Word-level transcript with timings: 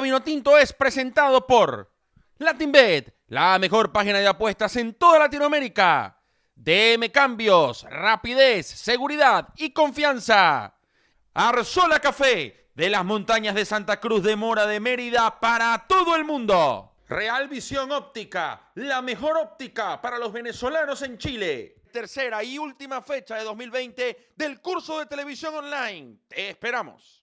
Ruta 0.00 0.16
Vinotinto 0.16 0.56
es 0.56 0.72
presentado 0.72 1.46
por 1.46 1.92
LatinBet, 2.38 3.14
la 3.26 3.58
mejor 3.58 3.92
página 3.92 4.18
de 4.18 4.26
apuestas 4.26 4.74
en 4.76 4.94
toda 4.94 5.18
Latinoamérica. 5.18 6.18
DM 6.54 7.10
Cambios, 7.10 7.82
rapidez, 7.82 8.66
seguridad 8.66 9.48
y 9.56 9.74
confianza. 9.74 10.74
Arzola 11.34 12.00
Café, 12.00 12.70
de 12.74 12.88
las 12.88 13.04
montañas 13.04 13.54
de 13.54 13.66
Santa 13.66 14.00
Cruz 14.00 14.22
de 14.22 14.36
Mora 14.36 14.66
de 14.66 14.80
Mérida 14.80 15.38
para 15.38 15.84
todo 15.86 16.16
el 16.16 16.24
mundo. 16.24 16.94
Real 17.06 17.48
Visión 17.48 17.92
Óptica, 17.92 18.70
la 18.76 19.02
mejor 19.02 19.36
óptica 19.36 20.00
para 20.00 20.16
los 20.16 20.32
venezolanos 20.32 21.02
en 21.02 21.18
Chile. 21.18 21.76
Tercera 21.92 22.42
y 22.42 22.56
última 22.56 23.02
fecha 23.02 23.36
de 23.36 23.44
2020 23.44 24.32
del 24.34 24.62
curso 24.62 24.98
de 24.98 25.04
televisión 25.04 25.56
online. 25.56 26.20
Te 26.26 26.48
esperamos. 26.48 27.19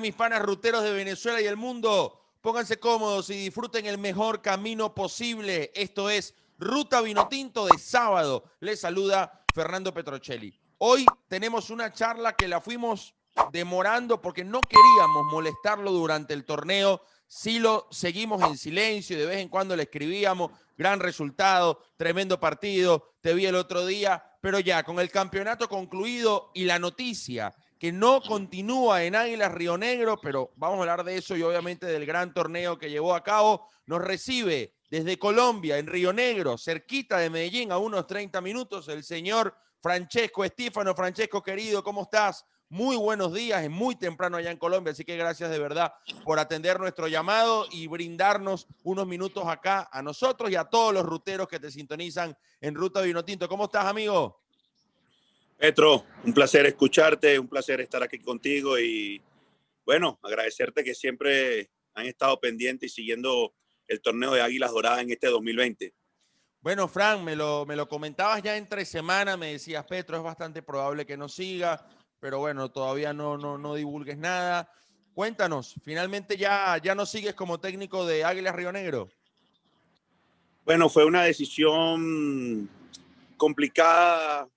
Mis 0.00 0.14
panas 0.14 0.42
ruteros 0.42 0.84
de 0.84 0.92
Venezuela 0.92 1.40
y 1.40 1.46
el 1.46 1.56
mundo? 1.56 2.27
Pónganse 2.48 2.80
cómodos 2.80 3.28
y 3.28 3.34
disfruten 3.34 3.84
el 3.84 3.98
mejor 3.98 4.40
camino 4.40 4.94
posible. 4.94 5.70
Esto 5.74 6.08
es 6.08 6.34
Ruta 6.56 7.02
Vinotinto 7.02 7.66
de 7.66 7.78
sábado. 7.78 8.42
Les 8.60 8.80
saluda 8.80 9.44
Fernando 9.54 9.92
Petrocelli. 9.92 10.58
Hoy 10.78 11.04
tenemos 11.28 11.68
una 11.68 11.92
charla 11.92 12.34
que 12.34 12.48
la 12.48 12.62
fuimos 12.62 13.14
demorando 13.52 14.22
porque 14.22 14.44
no 14.44 14.62
queríamos 14.62 15.26
molestarlo 15.30 15.92
durante 15.92 16.32
el 16.32 16.46
torneo. 16.46 17.02
Sí 17.26 17.58
lo 17.58 17.86
seguimos 17.90 18.42
en 18.42 18.56
silencio 18.56 19.18
de 19.18 19.26
vez 19.26 19.40
en 19.40 19.50
cuando 19.50 19.76
le 19.76 19.82
escribíamos. 19.82 20.50
Gran 20.74 21.00
resultado, 21.00 21.82
tremendo 21.98 22.40
partido. 22.40 23.12
Te 23.20 23.34
vi 23.34 23.44
el 23.44 23.56
otro 23.56 23.84
día, 23.84 24.24
pero 24.40 24.58
ya 24.58 24.84
con 24.84 24.98
el 25.00 25.10
campeonato 25.10 25.68
concluido 25.68 26.50
y 26.54 26.64
la 26.64 26.78
noticia 26.78 27.54
que 27.78 27.92
no 27.92 28.20
continúa 28.20 29.04
en 29.04 29.14
Águilas 29.14 29.52
Río 29.52 29.78
Negro, 29.78 30.18
pero 30.20 30.52
vamos 30.56 30.78
a 30.78 30.80
hablar 30.80 31.04
de 31.04 31.16
eso 31.16 31.36
y 31.36 31.42
obviamente 31.42 31.86
del 31.86 32.06
gran 32.06 32.34
torneo 32.34 32.78
que 32.78 32.90
llevó 32.90 33.14
a 33.14 33.22
cabo. 33.22 33.68
Nos 33.86 34.00
recibe 34.00 34.74
desde 34.90 35.18
Colombia, 35.18 35.78
en 35.78 35.86
Río 35.86 36.12
Negro, 36.12 36.58
cerquita 36.58 37.18
de 37.18 37.30
Medellín, 37.30 37.70
a 37.70 37.78
unos 37.78 38.06
30 38.06 38.40
minutos, 38.40 38.88
el 38.88 39.04
señor 39.04 39.54
Francesco 39.80 40.44
Estífano. 40.44 40.94
Francesco, 40.94 41.42
querido, 41.42 41.84
¿cómo 41.84 42.02
estás? 42.02 42.44
Muy 42.70 42.96
buenos 42.96 43.32
días, 43.32 43.62
es 43.62 43.70
muy 43.70 43.96
temprano 43.96 44.36
allá 44.36 44.50
en 44.50 44.58
Colombia, 44.58 44.92
así 44.92 45.02
que 45.02 45.16
gracias 45.16 45.48
de 45.50 45.58
verdad 45.58 45.94
por 46.24 46.38
atender 46.38 46.78
nuestro 46.78 47.08
llamado 47.08 47.66
y 47.70 47.86
brindarnos 47.86 48.66
unos 48.82 49.06
minutos 49.06 49.46
acá 49.46 49.88
a 49.90 50.02
nosotros 50.02 50.50
y 50.50 50.56
a 50.56 50.64
todos 50.64 50.92
los 50.92 51.06
ruteros 51.06 51.48
que 51.48 51.60
te 51.60 51.70
sintonizan 51.70 52.36
en 52.60 52.74
Ruta 52.74 53.00
Vinotinto. 53.00 53.48
¿Cómo 53.48 53.64
estás, 53.64 53.86
amigo? 53.86 54.42
Petro, 55.58 56.04
un 56.24 56.32
placer 56.32 56.66
escucharte, 56.66 57.36
un 57.36 57.48
placer 57.48 57.80
estar 57.80 58.00
aquí 58.00 58.20
contigo 58.20 58.78
y 58.78 59.20
bueno, 59.84 60.16
agradecerte 60.22 60.84
que 60.84 60.94
siempre 60.94 61.68
han 61.94 62.06
estado 62.06 62.38
pendientes 62.38 62.92
y 62.92 62.94
siguiendo 62.94 63.52
el 63.88 64.00
torneo 64.00 64.32
de 64.32 64.40
Águilas 64.40 64.70
Doradas 64.70 65.00
en 65.00 65.10
este 65.10 65.26
2020. 65.26 65.92
Bueno, 66.60 66.86
Fran, 66.86 67.24
me 67.24 67.34
lo, 67.34 67.66
me 67.66 67.74
lo 67.74 67.88
comentabas 67.88 68.40
ya 68.40 68.56
entre 68.56 68.84
semana, 68.84 69.36
me 69.36 69.52
decías, 69.52 69.84
Petro, 69.84 70.16
es 70.16 70.22
bastante 70.22 70.62
probable 70.62 71.04
que 71.04 71.16
no 71.16 71.28
siga, 71.28 71.88
pero 72.20 72.38
bueno, 72.38 72.70
todavía 72.70 73.12
no, 73.12 73.36
no, 73.36 73.58
no 73.58 73.74
divulgues 73.74 74.16
nada. 74.16 74.70
Cuéntanos, 75.12 75.74
finalmente 75.82 76.36
ya, 76.36 76.78
ya 76.78 76.94
no 76.94 77.04
sigues 77.04 77.34
como 77.34 77.58
técnico 77.58 78.06
de 78.06 78.24
Águilas 78.24 78.54
Río 78.54 78.70
Negro. 78.70 79.08
Bueno, 80.64 80.88
fue 80.88 81.04
una 81.04 81.24
decisión 81.24 82.68
complicada 83.36 84.48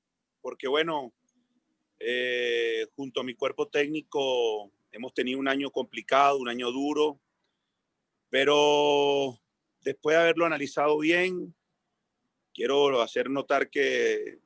porque 0.41 0.67
bueno, 0.67 1.13
eh, 1.99 2.87
junto 2.95 3.21
a 3.21 3.23
mi 3.23 3.35
cuerpo 3.35 3.67
técnico 3.67 4.71
hemos 4.91 5.13
tenido 5.13 5.39
un 5.39 5.47
año 5.47 5.71
complicado, 5.71 6.37
un 6.37 6.49
año 6.49 6.71
duro, 6.71 7.19
pero 8.29 9.39
después 9.81 10.15
de 10.15 10.21
haberlo 10.21 10.45
analizado 10.45 10.97
bien, 10.97 11.53
quiero 12.53 13.01
hacer 13.01 13.29
notar 13.29 13.69
que 13.69 14.39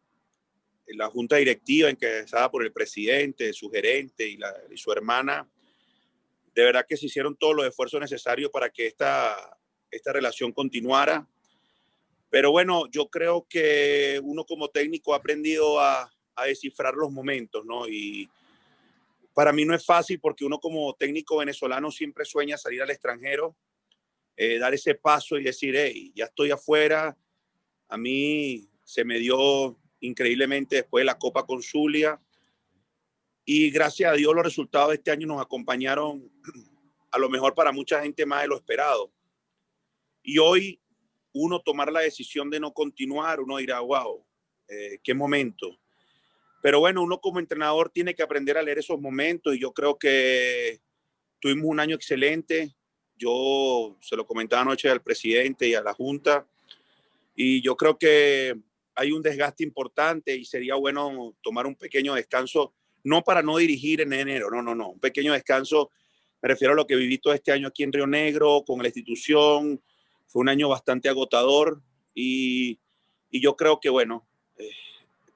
la 0.87 1.07
junta 1.07 1.37
directiva 1.37 1.89
encabezada 1.89 2.51
por 2.51 2.63
el 2.63 2.71
presidente, 2.71 3.53
su 3.53 3.69
gerente 3.69 4.27
y, 4.27 4.37
y 4.71 4.77
su 4.77 4.91
hermana, 4.91 5.49
de 6.55 6.63
verdad 6.63 6.85
que 6.87 6.95
se 6.95 7.07
hicieron 7.07 7.35
todos 7.35 7.55
los 7.55 7.67
esfuerzos 7.67 7.99
necesarios 7.99 8.49
para 8.49 8.69
que 8.69 8.87
esta, 8.87 9.59
esta 9.91 10.13
relación 10.13 10.53
continuara. 10.53 11.27
Pero 12.35 12.51
bueno, 12.51 12.87
yo 12.91 13.07
creo 13.07 13.47
que 13.49 14.19
uno 14.21 14.43
como 14.43 14.67
técnico 14.67 15.13
ha 15.13 15.19
aprendido 15.19 15.79
a, 15.79 16.13
a, 16.35 16.43
descifrar 16.43 16.93
los 16.93 17.09
momentos, 17.09 17.63
¿no? 17.65 17.87
Y 17.87 18.29
para 19.33 19.53
mí 19.53 19.63
no 19.63 19.73
es 19.73 19.85
fácil 19.85 20.19
porque 20.19 20.43
uno 20.43 20.59
como 20.59 20.93
técnico 20.95 21.37
venezolano 21.37 21.91
siempre 21.91 22.25
sueña 22.25 22.57
salir 22.57 22.81
al 22.81 22.89
extranjero, 22.89 23.55
eh, 24.35 24.57
dar 24.57 24.73
ese 24.73 24.95
paso 24.95 25.37
y 25.37 25.45
decir, 25.45 25.77
hey, 25.77 26.11
ya 26.13 26.25
estoy 26.25 26.51
afuera. 26.51 27.17
A 27.87 27.95
mí 27.95 28.67
se 28.83 29.05
me 29.05 29.17
dio 29.17 29.79
increíblemente 30.01 30.75
después 30.75 31.03
de 31.03 31.05
la 31.05 31.17
Copa 31.17 31.45
Consulia. 31.45 32.19
Y 33.45 33.69
gracias 33.69 34.11
a 34.11 34.15
Dios 34.15 34.35
los 34.35 34.43
resultados 34.43 34.89
de 34.89 34.95
este 34.95 35.11
año 35.11 35.25
nos 35.25 35.41
acompañaron 35.41 36.29
a 37.11 37.17
lo 37.17 37.29
mejor 37.29 37.55
para 37.55 37.71
mucha 37.71 38.01
gente 38.01 38.25
más 38.25 38.41
de 38.41 38.49
lo 38.49 38.57
esperado. 38.57 39.13
Y 40.21 40.37
hoy 40.39 40.81
uno 41.35 41.59
tomar 41.59 41.91
la 41.91 41.99
decisión 41.99 42.49
de 42.49 42.61
no 42.61 42.73
continuar, 42.73 43.41
uno 43.41 43.57
dirá, 43.57 43.81
wow, 43.81 44.25
eh, 44.69 44.99
qué 45.03 45.13
momento. 45.13 45.77
Pero 46.61 46.79
bueno, 46.79 47.03
uno 47.03 47.19
como 47.19 47.39
entrenador 47.39 47.89
tiene 47.89 48.15
que 48.15 48.23
aprender 48.23 48.57
a 48.57 48.63
leer 48.63 48.79
esos 48.79 48.99
momentos 48.99 49.53
y 49.53 49.59
yo 49.59 49.73
creo 49.73 49.99
que 49.99 50.79
tuvimos 51.39 51.65
un 51.65 51.81
año 51.81 51.95
excelente. 51.95 52.73
Yo 53.17 53.97
se 54.01 54.15
lo 54.15 54.25
comentaba 54.25 54.61
anoche 54.61 54.89
al 54.89 55.03
presidente 55.03 55.67
y 55.67 55.75
a 55.75 55.81
la 55.81 55.93
Junta 55.93 56.47
y 57.35 57.61
yo 57.61 57.75
creo 57.75 57.97
que 57.99 58.55
hay 58.95 59.11
un 59.11 59.21
desgaste 59.21 59.65
importante 59.65 60.33
y 60.33 60.45
sería 60.45 60.75
bueno 60.75 61.35
tomar 61.41 61.67
un 61.67 61.75
pequeño 61.75 62.13
descanso, 62.13 62.73
no 63.03 63.23
para 63.23 63.43
no 63.43 63.57
dirigir 63.57 63.99
en 63.99 64.13
enero, 64.13 64.49
no, 64.49 64.61
no, 64.61 64.73
no, 64.73 64.91
un 64.91 64.99
pequeño 65.01 65.33
descanso, 65.33 65.91
me 66.41 66.47
refiero 66.47 66.73
a 66.73 66.77
lo 66.77 66.87
que 66.87 66.95
viví 66.95 67.17
todo 67.17 67.33
este 67.33 67.51
año 67.51 67.67
aquí 67.67 67.83
en 67.83 67.91
Río 67.91 68.07
Negro, 68.07 68.63
con 68.65 68.79
la 68.79 68.87
institución, 68.87 69.81
fue 70.27 70.41
un 70.41 70.49
año 70.49 70.69
bastante 70.69 71.09
agotador 71.09 71.81
y, 72.13 72.79
y 73.29 73.41
yo 73.41 73.55
creo 73.55 73.79
que, 73.79 73.89
bueno, 73.89 74.25
eh, 74.57 74.69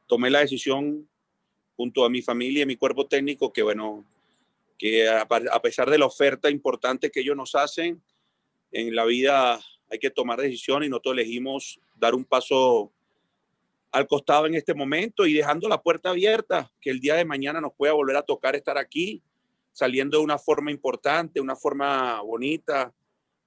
tomé 0.08 0.30
la 0.30 0.40
decisión 0.40 1.08
junto 1.76 2.04
a 2.06 2.10
mi 2.10 2.22
familia 2.22 2.64
y 2.64 2.66
mi 2.66 2.76
cuerpo 2.76 3.08
técnico 3.08 3.54
que, 3.54 3.64
bueno, 3.64 4.06
que 4.78 5.08
a, 5.08 5.22
a 5.22 5.62
pesar 5.62 5.90
de 5.90 5.98
la 5.98 6.06
oferta 6.06 6.50
importante 6.50 7.12
que 7.12 7.22
ellos 7.22 7.36
nos 7.36 7.56
hacen, 7.56 8.02
en 8.72 8.96
la 8.96 9.06
vida 9.06 9.60
hay 9.90 10.00
que 10.00 10.10
tomar 10.10 10.40
decisiones 10.40 10.88
y 10.88 10.90
nosotros 10.90 11.14
elegimos 11.14 11.80
dar 11.96 12.14
un 12.14 12.24
paso 12.24 12.92
al 13.92 14.08
costado 14.08 14.46
en 14.46 14.56
este 14.56 14.74
momento 14.74 15.26
y 15.26 15.34
dejando 15.34 15.68
la 15.68 15.82
puerta 15.82 16.12
abierta, 16.12 16.72
que 16.80 16.92
el 16.92 17.00
día 17.00 17.16
de 17.16 17.26
mañana 17.26 17.60
nos 17.60 17.74
pueda 17.74 17.94
volver 17.94 18.18
a 18.18 18.22
tocar 18.22 18.56
estar 18.56 18.78
aquí, 18.78 19.24
saliendo 19.72 20.18
de 20.18 20.24
una 20.24 20.38
forma 20.38 20.72
importante, 20.72 21.42
una 21.42 21.56
forma 21.56 22.22
bonita, 22.22 22.94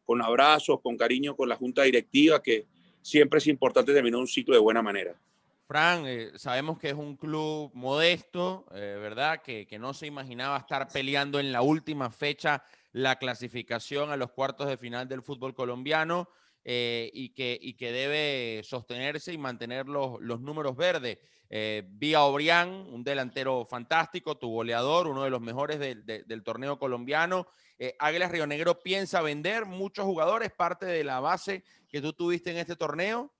con 0.04 0.22
abrazos, 0.22 0.80
con 0.80 0.96
cariño, 0.96 1.36
con 1.36 1.48
la 1.48 1.56
junta 1.56 1.82
directiva, 1.82 2.42
que 2.42 2.66
siempre 3.00 3.38
es 3.38 3.46
importante 3.46 3.92
terminar 3.92 4.20
un 4.20 4.28
ciclo 4.28 4.54
de 4.54 4.60
buena 4.60 4.82
manera. 4.82 5.14
Fran, 5.66 6.04
eh, 6.06 6.32
sabemos 6.36 6.78
que 6.78 6.88
es 6.88 6.94
un 6.94 7.16
club 7.16 7.70
modesto, 7.72 8.66
eh, 8.74 8.98
¿verdad? 9.00 9.40
Que, 9.42 9.66
que 9.66 9.78
no 9.78 9.94
se 9.94 10.06
imaginaba 10.06 10.58
estar 10.58 10.88
peleando 10.88 11.40
en 11.40 11.50
la 11.50 11.62
última 11.62 12.10
fecha 12.10 12.62
la 12.92 13.16
clasificación 13.16 14.10
a 14.10 14.16
los 14.16 14.32
cuartos 14.32 14.68
de 14.68 14.76
final 14.76 15.08
del 15.08 15.22
fútbol 15.22 15.54
colombiano. 15.54 16.28
Eh, 16.64 17.10
y, 17.12 17.30
que, 17.30 17.58
y 17.60 17.74
que 17.74 17.90
debe 17.90 18.62
sostenerse 18.62 19.32
y 19.32 19.38
mantener 19.38 19.88
los, 19.88 20.20
los 20.20 20.40
números 20.40 20.76
verdes. 20.76 21.18
Vía 21.88 22.22
Obrián, 22.22 22.70
un 22.70 23.02
delantero 23.02 23.66
fantástico, 23.66 24.38
tu 24.38 24.48
goleador, 24.48 25.08
uno 25.08 25.24
de 25.24 25.30
los 25.30 25.40
mejores 25.40 25.80
de, 25.80 25.96
de, 25.96 26.22
del 26.22 26.42
torneo 26.44 26.78
colombiano. 26.78 27.48
Eh, 27.84 27.96
Águilas 27.98 28.30
Río 28.30 28.46
Negro 28.46 28.78
piensa 28.78 29.22
vender 29.22 29.66
muchos 29.66 30.04
jugadores, 30.04 30.52
parte 30.52 30.86
de 30.86 31.02
la 31.02 31.18
base 31.18 31.64
que 31.88 32.00
tú 32.00 32.12
tuviste 32.12 32.52
en 32.52 32.58
este 32.58 32.76
torneo. 32.76 33.34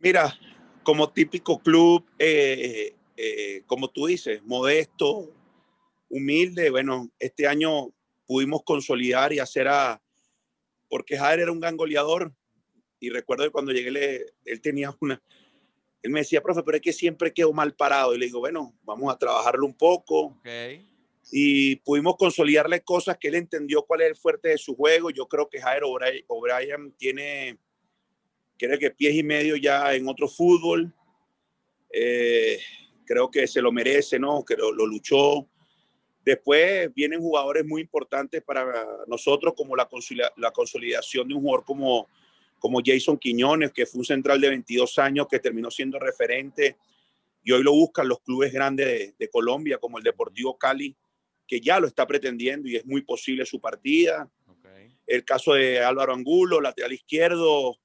Mira, 0.00 0.36
como 0.82 1.08
típico 1.12 1.60
club, 1.60 2.04
eh, 2.18 2.96
eh, 3.16 3.62
como 3.68 3.88
tú 3.88 4.06
dices, 4.06 4.42
modesto, 4.42 5.32
humilde, 6.08 6.70
bueno, 6.70 7.08
este 7.20 7.46
año 7.46 7.92
pudimos 8.26 8.64
consolidar 8.64 9.32
y 9.32 9.38
hacer 9.38 9.68
a, 9.68 10.02
porque 10.88 11.16
Jair 11.16 11.38
era 11.38 11.52
un 11.52 11.60
gran 11.60 11.76
goleador, 11.76 12.34
y 12.98 13.10
recuerdo 13.10 13.44
que 13.44 13.50
cuando 13.52 13.70
llegué, 13.70 13.92
le- 13.92 14.26
él 14.44 14.60
tenía 14.60 14.92
una, 14.98 15.22
él 16.02 16.10
me 16.10 16.18
decía, 16.18 16.42
profe, 16.42 16.64
pero 16.64 16.78
es 16.78 16.82
que 16.82 16.92
siempre 16.92 17.32
quedo 17.32 17.52
mal 17.52 17.76
parado. 17.76 18.12
Y 18.12 18.18
le 18.18 18.26
digo, 18.26 18.40
bueno, 18.40 18.74
vamos 18.82 19.14
a 19.14 19.16
trabajarlo 19.16 19.64
un 19.66 19.74
poco. 19.74 20.36
Ok. 20.40 20.48
Y 21.30 21.76
pudimos 21.76 22.16
consolidarle 22.16 22.80
cosas 22.80 23.18
que 23.18 23.28
él 23.28 23.34
entendió 23.34 23.82
cuál 23.82 24.02
es 24.02 24.08
el 24.08 24.16
fuerte 24.16 24.48
de 24.50 24.58
su 24.58 24.74
juego. 24.74 25.10
Yo 25.10 25.26
creo 25.26 25.48
que 25.48 25.60
Jairo 25.60 25.90
O'Brien, 25.90 26.92
tiene, 26.96 27.58
creo 28.56 28.78
que 28.78 28.90
pies 28.90 29.14
y 29.14 29.22
medio 29.22 29.56
ya 29.56 29.94
en 29.94 30.08
otro 30.08 30.28
fútbol. 30.28 30.92
Eh, 31.92 32.58
creo 33.04 33.30
que 33.30 33.46
se 33.46 33.60
lo 33.60 33.72
merece, 33.72 34.18
¿no? 34.18 34.44
Que 34.44 34.56
lo, 34.56 34.72
lo 34.72 34.86
luchó. 34.86 35.46
Después 36.24 36.92
vienen 36.94 37.20
jugadores 37.20 37.64
muy 37.64 37.82
importantes 37.82 38.42
para 38.42 38.86
nosotros, 39.06 39.54
como 39.56 39.76
la, 39.76 39.88
la 40.36 40.50
consolidación 40.50 41.28
de 41.28 41.34
un 41.34 41.42
jugador 41.42 41.64
como, 41.64 42.08
como 42.58 42.80
Jason 42.84 43.18
Quiñones, 43.18 43.72
que 43.72 43.86
fue 43.86 44.00
un 44.00 44.04
central 44.04 44.40
de 44.40 44.50
22 44.50 44.98
años 44.98 45.26
que 45.26 45.38
terminó 45.38 45.70
siendo 45.70 45.98
referente 45.98 46.76
y 47.42 47.52
hoy 47.52 47.62
lo 47.62 47.72
buscan 47.72 48.08
los 48.08 48.20
clubes 48.20 48.52
grandes 48.52 48.86
de, 48.86 49.14
de 49.18 49.30
Colombia, 49.30 49.78
como 49.78 49.96
el 49.96 50.04
Deportivo 50.04 50.58
Cali, 50.58 50.94
que 51.48 51.60
ya 51.60 51.80
lo 51.80 51.86
está 51.88 52.06
pretendiendo 52.06 52.68
y 52.68 52.76
es 52.76 52.86
muy 52.86 53.02
posible 53.02 53.44
su 53.46 53.58
partida. 53.60 54.30
ok. 54.46 54.66
El 55.06 55.24
caso 55.24 55.54
de 55.54 55.80
Álvaro 55.80 56.12
Angulo, 56.14 56.60
lateral 56.60 56.92
izquierdo, 56.92 57.78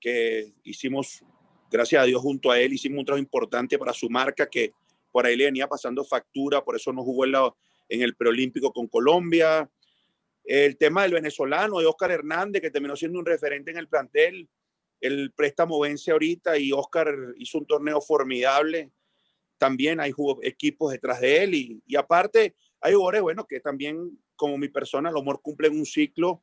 que 0.00 0.52
hicimos, 0.64 1.22
gracias 1.70 2.02
a 2.02 2.04
Dios, 2.04 2.20
junto 2.20 2.50
a 2.50 2.60
él, 2.60 2.72
hicimos 2.72 2.98
un 2.98 3.04
trabajo 3.04 3.22
importante 3.22 3.78
para 3.78 3.92
su 3.92 4.10
marca, 4.10 4.48
que 4.50 4.72
por 5.12 5.24
ahí 5.24 5.36
le 5.36 5.44
venía 5.46 5.66
pasando 5.68 6.04
factura, 6.04 6.62
por 6.64 6.76
eso 6.76 6.92
no 6.92 7.02
jugó 7.04 7.24
en, 7.24 7.32
la- 7.32 7.54
en 7.88 8.02
el 8.02 8.14
preolímpico 8.16 8.72
con 8.72 8.88
Colombia. 8.88 9.70
El 10.44 10.76
tema 10.76 11.02
del 11.02 11.12
venezolano, 11.12 11.78
de 11.78 11.86
Oscar 11.86 12.10
Hernández, 12.10 12.60
que 12.62 12.70
terminó 12.70 12.96
siendo 12.96 13.18
un 13.18 13.26
referente 13.26 13.70
en 13.70 13.76
el 13.78 13.88
plantel. 13.88 14.48
El 15.00 15.30
préstamo 15.32 15.78
vence 15.78 16.10
ahorita 16.10 16.58
y 16.58 16.72
Oscar 16.72 17.14
hizo 17.36 17.58
un 17.58 17.66
torneo 17.66 18.00
formidable. 18.00 18.90
También 19.58 20.00
hay 20.00 20.12
equipos 20.42 20.92
detrás 20.92 21.20
de 21.20 21.42
él 21.44 21.54
y, 21.54 21.82
y 21.86 21.96
aparte 21.96 22.54
hay 22.80 22.94
jugadores, 22.94 23.22
bueno, 23.22 23.46
que 23.46 23.60
también 23.60 24.18
como 24.36 24.56
mi 24.56 24.68
persona, 24.68 25.08
a 25.08 25.12
lo 25.12 25.20
mejor 25.20 25.42
cumplen 25.42 25.76
un 25.76 25.86
ciclo 25.86 26.42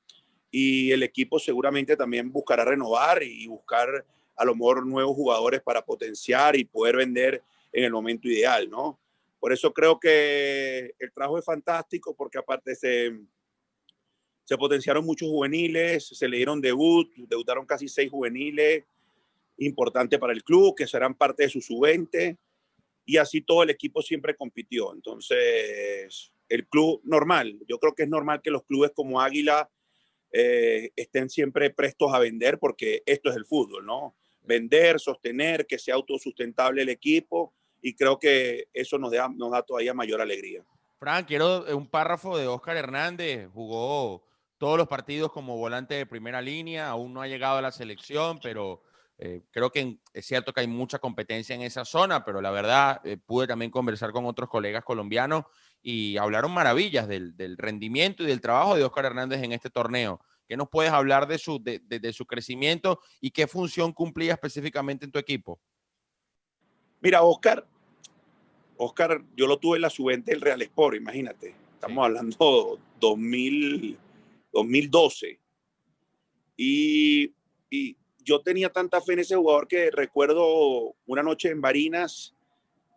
y 0.51 0.91
el 0.91 1.03
equipo 1.03 1.39
seguramente 1.39 1.95
también 1.95 2.31
buscará 2.31 2.65
renovar 2.65 3.23
y 3.23 3.47
buscar 3.47 4.05
a 4.35 4.45
lo 4.45 4.53
mejor 4.53 4.85
nuevos 4.85 5.15
jugadores 5.15 5.61
para 5.61 5.83
potenciar 5.83 6.55
y 6.55 6.65
poder 6.65 6.97
vender 6.97 7.41
en 7.71 7.83
el 7.85 7.91
momento 7.91 8.27
ideal, 8.27 8.69
¿no? 8.69 8.99
Por 9.39 9.53
eso 9.53 9.73
creo 9.73 9.99
que 9.99 10.93
el 10.99 11.11
trabajo 11.13 11.37
es 11.37 11.45
fantástico 11.45 12.15
porque 12.15 12.37
aparte 12.37 12.75
se, 12.75 13.17
se 14.43 14.57
potenciaron 14.57 15.05
muchos 15.05 15.29
juveniles, 15.29 16.07
se 16.07 16.27
le 16.27 16.37
dieron 16.37 16.61
debut, 16.61 17.09
debutaron 17.15 17.65
casi 17.65 17.87
seis 17.87 18.09
juveniles, 18.09 18.83
importante 19.57 20.19
para 20.19 20.33
el 20.33 20.43
club, 20.43 20.75
que 20.75 20.87
serán 20.87 21.15
parte 21.15 21.43
de 21.43 21.49
su 21.49 21.61
sub-20 21.61 22.37
y 23.05 23.17
así 23.17 23.41
todo 23.41 23.63
el 23.63 23.69
equipo 23.69 24.01
siempre 24.01 24.35
compitió. 24.35 24.93
Entonces, 24.93 26.31
el 26.49 26.67
club 26.67 27.01
normal, 27.03 27.59
yo 27.67 27.79
creo 27.79 27.93
que 27.93 28.03
es 28.03 28.09
normal 28.09 28.41
que 28.41 28.51
los 28.51 28.63
clubes 28.63 28.91
como 28.93 29.21
Águila 29.21 29.69
eh, 30.31 30.91
estén 30.95 31.29
siempre 31.29 31.69
prestos 31.69 32.13
a 32.13 32.19
vender 32.19 32.59
porque 32.59 33.03
esto 33.05 33.29
es 33.29 33.35
el 33.35 33.45
fútbol, 33.45 33.85
¿no? 33.85 34.15
Vender, 34.41 34.99
sostener, 34.99 35.65
que 35.65 35.79
sea 35.79 35.95
autosustentable 35.95 36.81
el 36.81 36.89
equipo 36.89 37.53
y 37.81 37.95
creo 37.95 38.19
que 38.19 38.67
eso 38.73 38.97
nos 38.97 39.11
da, 39.11 39.29
nos 39.29 39.51
da 39.51 39.61
todavía 39.61 39.93
mayor 39.93 40.21
alegría. 40.21 40.63
Fran, 40.97 41.25
quiero 41.25 41.67
eh, 41.67 41.73
un 41.73 41.87
párrafo 41.87 42.37
de 42.37 42.47
Oscar 42.47 42.77
Hernández. 42.77 43.47
Jugó 43.53 44.23
todos 44.57 44.77
los 44.77 44.87
partidos 44.87 45.31
como 45.31 45.57
volante 45.57 45.95
de 45.95 46.05
primera 46.05 46.41
línea, 46.41 46.89
aún 46.89 47.13
no 47.13 47.21
ha 47.21 47.27
llegado 47.27 47.57
a 47.57 47.61
la 47.61 47.71
selección, 47.71 48.39
pero 48.41 48.81
eh, 49.17 49.43
creo 49.51 49.71
que 49.71 49.79
en- 49.79 50.01
es 50.13 50.25
cierto 50.25 50.51
que 50.53 50.59
hay 50.61 50.67
mucha 50.67 50.99
competencia 50.99 51.55
en 51.55 51.61
esa 51.61 51.85
zona, 51.85 52.25
pero 52.25 52.41
la 52.41 52.51
verdad 52.51 52.99
eh, 53.05 53.17
pude 53.17 53.47
también 53.47 53.71
conversar 53.71 54.11
con 54.11 54.25
otros 54.25 54.49
colegas 54.49 54.83
colombianos 54.83 55.45
y 55.81 56.17
hablaron 56.17 56.51
maravillas 56.53 57.07
del, 57.07 57.35
del 57.37 57.57
rendimiento 57.57 58.23
y 58.23 58.25
del 58.27 58.41
trabajo 58.41 58.75
de 58.75 58.83
Oscar 58.83 59.05
Hernández 59.05 59.41
en 59.43 59.51
este 59.53 59.69
torneo. 59.69 60.19
¿Qué 60.47 60.57
nos 60.57 60.69
puedes 60.69 60.91
hablar 60.91 61.27
de 61.27 61.37
su, 61.37 61.63
de, 61.63 61.79
de- 61.79 61.99
de 61.99 62.13
su 62.13 62.25
crecimiento 62.25 62.99
y 63.21 63.31
qué 63.31 63.47
función 63.47 63.93
cumplía 63.93 64.33
específicamente 64.33 65.05
en 65.05 65.11
tu 65.11 65.19
equipo? 65.19 65.59
Mira, 67.01 67.21
Oscar, 67.23 67.65
Oscar, 68.77 69.23
yo 69.35 69.47
lo 69.47 69.57
tuve 69.57 69.77
en 69.77 69.83
la 69.83 69.89
sub-20 69.89 70.23
del 70.25 70.41
Real 70.41 70.61
Sport, 70.61 70.97
imagínate. 70.97 71.55
Estamos 71.75 71.95
Sí. 71.95 72.05
hablando 72.05 72.79
2000, 72.99 73.97
2012. 74.51 75.39
Y, 76.57 77.33
y 77.69 77.97
yo 78.25 78.41
tenía 78.41 78.69
tanta 78.69 78.99
fe 79.01 79.13
en 79.13 79.19
ese 79.19 79.35
jugador 79.35 79.67
que 79.67 79.91
recuerdo 79.91 80.95
una 81.05 81.21
noche 81.23 81.49
en 81.49 81.61
Barinas, 81.61 82.33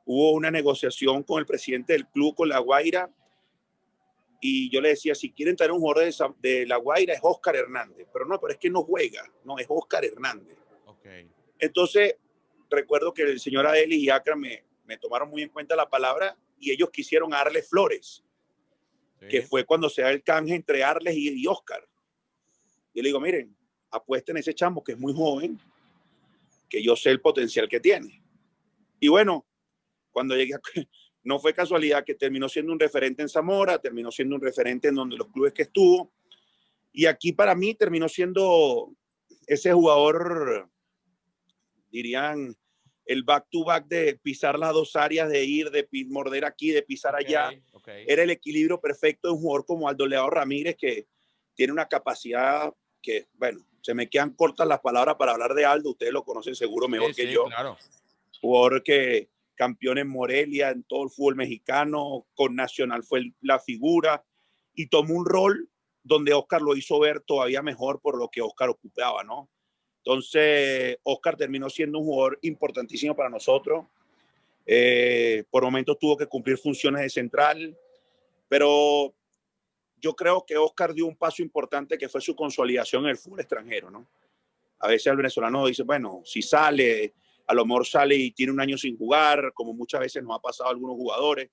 hubo 0.06 0.32
una 0.32 0.50
negociación 0.50 1.22
con 1.22 1.38
el 1.38 1.46
presidente 1.46 1.92
del 1.92 2.06
club, 2.06 2.34
con 2.34 2.48
La 2.48 2.58
Guaira, 2.58 3.10
y 4.40 4.70
yo 4.70 4.80
le 4.80 4.90
decía, 4.90 5.14
si 5.14 5.30
quieren 5.32 5.56
traer 5.56 5.72
un 5.72 5.80
jugador 5.80 6.04
de, 6.04 6.08
esa- 6.10 6.34
de 6.38 6.64
La 6.66 6.76
Guaira 6.76 7.12
es 7.12 7.20
Oscar 7.22 7.56
Hernández, 7.56 8.06
pero 8.12 8.24
no, 8.24 8.40
pero 8.40 8.52
es 8.52 8.58
que 8.58 8.70
no 8.70 8.82
juega, 8.84 9.22
no, 9.44 9.58
es 9.58 9.66
Oscar 9.68 10.04
Hernández. 10.04 10.56
Ok. 10.86 11.06
Entonces, 11.58 12.16
recuerdo 12.70 13.12
que 13.12 13.22
el 13.22 13.40
señor 13.40 13.66
Adeli 13.66 13.96
y 13.96 14.10
Acra 14.10 14.36
me, 14.36 14.64
me 14.86 14.96
tomaron 14.96 15.28
muy 15.28 15.42
en 15.42 15.48
cuenta 15.50 15.74
la 15.76 15.88
palabra 15.90 16.36
y 16.58 16.70
ellos 16.70 16.90
quisieron 16.90 17.30
darle 17.30 17.62
flores, 17.62 18.24
que 19.28 19.42
fue 19.42 19.64
cuando 19.64 19.88
se 19.90 20.02
da 20.02 20.10
el 20.10 20.22
canje 20.22 20.54
entre 20.54 20.84
Arles 20.84 21.14
y, 21.16 21.42
y 21.42 21.46
Oscar. 21.48 21.84
Yo 22.94 23.02
le 23.02 23.08
digo, 23.08 23.20
miren, 23.20 23.54
apuesten 23.90 24.36
a 24.36 24.40
ese 24.40 24.54
chamo 24.54 24.82
que 24.82 24.92
es 24.92 24.98
muy 24.98 25.14
joven, 25.14 25.58
que 26.68 26.82
yo 26.82 26.96
sé 26.96 27.10
el 27.10 27.20
potencial 27.20 27.68
que 27.68 27.80
tiene. 27.80 28.22
Y 29.00 29.08
bueno, 29.08 29.46
cuando 30.10 30.36
llegué 30.36 30.54
a, 30.54 30.60
no 31.22 31.38
fue 31.38 31.54
casualidad 31.54 32.04
que 32.04 32.14
terminó 32.14 32.48
siendo 32.48 32.72
un 32.72 32.80
referente 32.80 33.22
en 33.22 33.28
Zamora, 33.28 33.78
terminó 33.78 34.10
siendo 34.10 34.36
un 34.36 34.42
referente 34.42 34.88
en 34.88 34.94
donde 34.94 35.16
los 35.16 35.28
clubes 35.28 35.52
que 35.52 35.62
estuvo. 35.62 36.12
Y 36.92 37.06
aquí 37.06 37.32
para 37.32 37.54
mí 37.54 37.74
terminó 37.74 38.08
siendo 38.08 38.92
ese 39.46 39.72
jugador, 39.72 40.70
dirían, 41.90 42.56
el 43.04 43.22
back 43.22 43.46
to 43.50 43.64
back 43.64 43.86
de 43.86 44.18
pisar 44.22 44.58
las 44.58 44.72
dos 44.72 44.94
áreas, 44.94 45.30
de 45.30 45.42
ir, 45.44 45.70
de 45.70 45.88
morder 46.08 46.44
aquí, 46.44 46.70
de 46.70 46.82
pisar 46.82 47.16
allá. 47.16 47.50
Era 48.06 48.22
el 48.22 48.30
equilibrio 48.30 48.80
perfecto 48.80 49.28
de 49.28 49.34
un 49.34 49.40
jugador 49.40 49.64
como 49.64 49.88
Aldo 49.88 50.06
Leao 50.06 50.28
Ramírez, 50.28 50.76
que 50.76 51.06
tiene 51.54 51.72
una 51.72 51.88
capacidad 51.88 52.72
que, 53.02 53.28
bueno, 53.34 53.60
se 53.80 53.94
me 53.94 54.08
quedan 54.08 54.30
cortas 54.30 54.66
las 54.66 54.80
palabras 54.80 55.16
para 55.16 55.32
hablar 55.32 55.54
de 55.54 55.64
Aldo. 55.64 55.90
Ustedes 55.90 56.12
lo 56.12 56.24
conocen 56.24 56.54
seguro 56.54 56.88
mejor 56.88 57.14
Sí, 57.14 57.22
que 57.22 57.28
sí, 57.28 57.34
yo 57.34 57.44
Claro. 57.44 57.76
jugador 58.40 58.82
que 58.82 59.28
campeón 59.54 59.98
en 59.98 60.08
Morelia, 60.08 60.70
en 60.70 60.84
todo 60.84 61.04
el 61.04 61.10
fútbol 61.10 61.36
mexicano, 61.36 62.26
con 62.34 62.54
Nacional 62.54 63.02
fue 63.02 63.32
la 63.40 63.58
figura 63.58 64.24
y 64.74 64.86
tomó 64.86 65.14
un 65.14 65.26
rol 65.26 65.68
donde 66.02 66.32
Oscar 66.32 66.62
lo 66.62 66.76
hizo 66.76 66.98
ver 67.00 67.20
todavía 67.20 67.60
mejor 67.60 68.00
por 68.00 68.16
lo 68.16 68.28
que 68.28 68.40
Oscar 68.40 68.70
ocupaba, 68.70 69.24
¿no? 69.24 69.50
Entonces, 69.98 70.96
Oscar 71.02 71.36
terminó 71.36 71.68
siendo 71.68 71.98
un 71.98 72.04
jugador 72.04 72.38
importantísimo 72.42 73.14
para 73.14 73.28
nosotros. 73.28 73.84
Eh, 74.64 75.44
por 75.50 75.64
momentos 75.64 75.98
tuvo 75.98 76.16
que 76.16 76.26
cumplir 76.26 76.56
funciones 76.56 77.02
de 77.02 77.10
central, 77.10 77.76
pero 78.48 79.12
yo 80.00 80.14
creo 80.14 80.44
que 80.46 80.56
Oscar 80.56 80.94
dio 80.94 81.06
un 81.06 81.16
paso 81.16 81.42
importante 81.42 81.98
que 81.98 82.08
fue 82.08 82.20
su 82.20 82.34
consolidación 82.36 83.04
en 83.04 83.10
el 83.10 83.16
fútbol 83.16 83.40
extranjero, 83.40 83.90
¿no? 83.90 84.06
A 84.80 84.88
veces 84.88 85.06
el 85.08 85.16
venezolano 85.16 85.66
dice, 85.66 85.82
bueno, 85.82 86.22
si 86.24 86.40
sale, 86.42 87.14
a 87.46 87.54
lo 87.54 87.64
mejor 87.66 87.86
sale 87.86 88.14
y 88.14 88.30
tiene 88.30 88.52
un 88.52 88.60
año 88.60 88.76
sin 88.78 88.96
jugar, 88.96 89.52
como 89.54 89.72
muchas 89.72 90.00
veces 90.00 90.22
nos 90.22 90.36
ha 90.36 90.40
pasado 90.40 90.68
a 90.68 90.72
algunos 90.72 90.96
jugadores. 90.96 91.50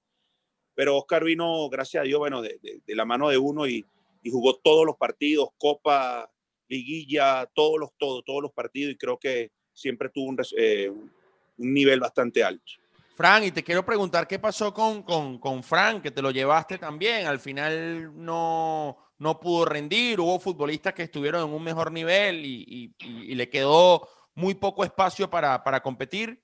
Pero 0.76 0.98
Oscar 0.98 1.24
vino, 1.24 1.68
gracias 1.70 2.02
a 2.02 2.06
Dios, 2.06 2.20
bueno, 2.20 2.42
de, 2.42 2.60
de- 2.62 2.82
de 2.86 2.96
la 2.96 3.06
mano 3.06 3.30
de 3.30 3.38
uno 3.38 3.66
y, 3.68 3.84
y 4.22 4.30
jugó 4.30 4.56
todos 4.58 4.86
los 4.86 4.96
partidos, 4.98 5.50
Copa, 5.58 6.30
Liguilla, 6.68 7.50
todos 7.54 7.80
los, 7.80 7.90
todos, 7.98 8.24
todos 8.26 8.42
los 8.42 8.52
partidos 8.52 8.94
y 8.94 8.98
creo 8.98 9.18
que 9.18 9.52
siempre 9.74 10.10
tuvo 10.10 10.26
un, 10.30 10.38
eh, 10.58 10.90
un 10.90 11.74
nivel 11.74 12.00
bastante 12.00 12.44
alto. 12.44 12.74
Fran, 13.16 13.46
y 13.46 13.52
te 13.52 13.64
quiero 13.64 13.86
preguntar 13.86 14.28
qué 14.28 14.40
pasó 14.40 14.74
con, 14.74 15.02
con, 15.02 15.40
con 15.40 15.64
Fran, 15.64 16.02
que 16.02 16.12
te 16.12 16.22
lo 16.22 16.32
llevaste 16.32 16.78
también. 16.78 17.28
Al 17.28 17.40
final 17.40 18.12
no, 18.14 18.98
no 19.20 19.40
pudo 19.40 19.64
rendir. 19.66 20.20
Hubo 20.20 20.38
futbolistas 20.40 20.94
que 20.94 21.04
estuvieron 21.04 21.48
en 21.48 21.54
un 21.54 21.64
mejor 21.64 21.92
nivel 21.92 22.46
y, 22.46 22.94
y- 23.00 23.34
le 23.36 23.50
quedó 23.50 24.08
muy 24.34 24.54
poco 24.54 24.84
espacio 24.84 25.30
para, 25.30 25.64
para 25.64 25.82
competir. 25.82 26.42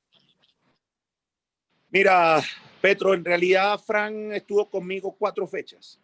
Mira, 1.90 2.42
Petro, 2.80 3.14
en 3.14 3.26
realidad 3.26 3.78
Fran 3.78 4.32
estuvo 4.32 4.70
conmigo 4.70 5.14
cuatro 5.18 5.46
fechas. 5.46 6.00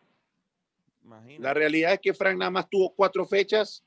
La 1.40 1.54
realidad 1.54 1.94
es 1.94 2.00
que 2.02 2.14
Frank 2.14 2.38
nada 2.38 2.52
más 2.52 2.70
tuvo 2.70 2.94
cuatro 2.94 3.26
fechas 3.26 3.82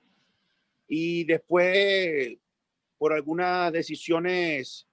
y 0.88 1.24
después, 1.24 2.38
por 2.96 3.12
algunas 3.12 3.70
decisiones, 3.70 4.86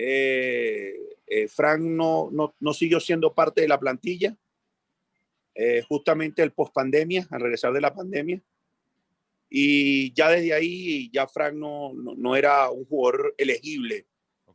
eh, 0.00 0.94
eh, 1.26 1.48
Frank 1.48 1.80
no, 1.80 2.30
no, 2.30 2.54
no 2.60 2.72
siguió 2.72 3.00
siendo 3.00 3.34
parte 3.34 3.62
de 3.62 3.68
la 3.68 3.80
plantilla. 3.80 4.36
Eh, 5.56 5.82
justamente 5.88 6.40
el 6.40 6.52
post 6.52 6.72
pandemia, 6.72 7.26
al 7.32 7.40
regresar 7.40 7.72
de 7.72 7.80
la 7.80 7.92
pandemia. 7.92 8.40
Y 9.50 10.12
ya 10.12 10.30
desde 10.30 10.54
ahí, 10.54 11.10
ya 11.10 11.26
Frank 11.26 11.54
no, 11.54 11.92
no, 11.94 12.14
no 12.14 12.36
era 12.36 12.70
un 12.70 12.84
jugador 12.84 13.34
elegible 13.36 14.06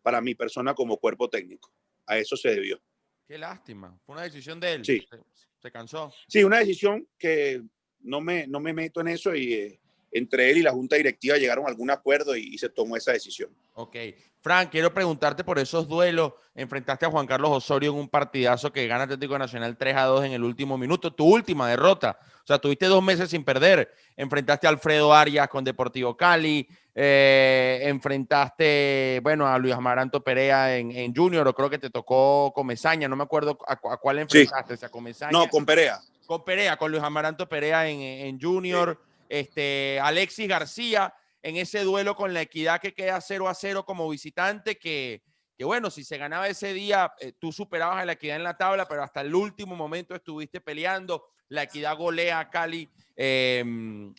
para 0.02 0.22
mi 0.22 0.34
persona 0.34 0.74
como 0.74 0.98
cuerpo 0.98 1.30
técnico. 1.30 1.74
A 2.06 2.18
eso 2.18 2.38
se 2.38 2.50
debió. 2.50 2.82
Qué 3.28 3.38
lástima. 3.38 4.00
Fue 4.06 4.16
una 4.16 4.24
decisión 4.24 4.62
de 4.62 4.74
él. 4.76 4.86
Sí. 4.86 5.06
Se, 5.10 5.18
se 5.62 5.72
cansó. 5.72 6.14
Sí, 6.30 6.42
una 6.46 6.60
decisión 6.60 7.06
que 7.18 7.62
no 8.00 8.22
me, 8.22 8.48
no 8.48 8.62
me 8.62 8.72
meto 8.72 9.02
en 9.02 9.10
eso 9.10 9.36
y 9.36 9.54
eh, 9.54 9.80
entre 10.10 10.52
él 10.52 10.60
y 10.60 10.62
la 10.62 10.72
junta 10.72 10.96
directiva 10.96 11.38
llegaron 11.38 11.66
a 11.66 11.70
algún 11.70 11.92
acuerdo 11.92 12.34
y, 12.38 12.54
y 12.54 12.58
se 12.58 12.70
tomó 12.70 12.96
esa 12.96 13.12
decisión. 13.12 13.54
Ok. 13.74 13.98
Frank, 14.44 14.70
quiero 14.72 14.94
preguntarte 14.94 15.44
por 15.46 15.58
esos 15.58 15.88
duelos. 15.88 16.34
Enfrentaste 16.54 17.06
a 17.06 17.10
Juan 17.10 17.26
Carlos 17.26 17.50
Osorio 17.52 17.92
en 17.92 17.98
un 17.98 18.10
partidazo 18.10 18.74
que 18.74 18.86
gana 18.88 19.06
Atlético 19.06 19.40
Nacional 19.40 19.78
3 19.78 19.96
a 19.96 20.04
2 20.04 20.26
en 20.26 20.34
el 20.34 20.44
último 20.44 20.78
minuto. 20.78 21.14
Tu 21.14 21.26
última 21.26 21.70
derrota. 21.70 22.20
O 22.44 22.46
sea, 22.46 22.60
tuviste 22.60 22.88
dos 22.88 23.02
meses 23.02 23.30
sin 23.30 23.46
perder. 23.46 23.90
Enfrentaste 24.18 24.68
a 24.68 24.72
Alfredo 24.72 25.14
Arias 25.14 25.48
con 25.48 25.64
Deportivo 25.64 26.18
Cali. 26.18 26.68
eh, 26.94 27.80
enfrentaste, 27.84 29.20
bueno, 29.24 29.48
a 29.48 29.58
Luis 29.58 29.74
Amaranto 29.74 30.22
Perea 30.24 30.78
en, 30.78 30.92
en 30.92 31.16
Junior. 31.16 31.48
O 31.48 31.54
creo 31.54 31.70
que 31.70 31.80
te 31.80 31.90
tocó 31.90 32.52
Comesaña. 32.54 33.08
No 33.08 33.16
me 33.16 33.24
acuerdo 33.24 33.58
a, 33.68 33.76
cu- 33.78 33.90
a 33.90 33.98
cuál 33.98 34.20
enfrentaste. 34.20 34.78
Si 34.78 34.86
a 34.86 34.90
Comesaña. 34.90 35.32
No, 35.32 35.48
con 35.48 35.66
Perea. 35.66 36.00
con 36.26 36.44
Perea, 36.44 36.78
con 36.78 36.92
Luis 36.92 37.02
Amaranto 37.04 37.48
Perea 37.48 37.88
en, 37.90 38.02
en 38.02 38.42
Junior, 38.42 39.00
este, 39.30 40.00
Alexis 40.02 40.48
García 40.48 41.14
en 41.44 41.58
ese 41.58 41.84
duelo 41.84 42.16
con 42.16 42.34
la 42.34 42.42
equidad 42.42 42.82
que 42.82 42.94
queda 42.94 43.22
0 43.22 43.48
a 43.48 43.54
0 43.54 43.86
como 43.86 44.10
visitante, 44.10 44.78
que, 44.80 45.22
que 45.56 45.64
bueno, 45.66 45.92
si 45.92 46.04
se 46.04 46.18
ganaba 46.18 46.48
ese 46.48 46.74
día, 46.74 47.14
eh, 47.20 47.34
tú 47.38 47.52
superabas 47.52 48.02
a 48.02 48.06
la 48.06 48.14
equidad 48.14 48.38
en 48.38 48.44
la 48.44 48.58
tabla, 48.58 48.88
pero 48.88 49.04
hasta 49.04 49.22
el 49.22 49.36
último 49.36 49.76
momento 49.76 50.16
estuviste 50.16 50.60
peleando. 50.62 51.26
La 51.50 51.64
equidad 51.64 51.96
golea 51.98 52.40
a 52.40 52.50
Cali, 52.50 52.90
eh, 53.16 53.64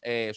eh, 0.02 0.32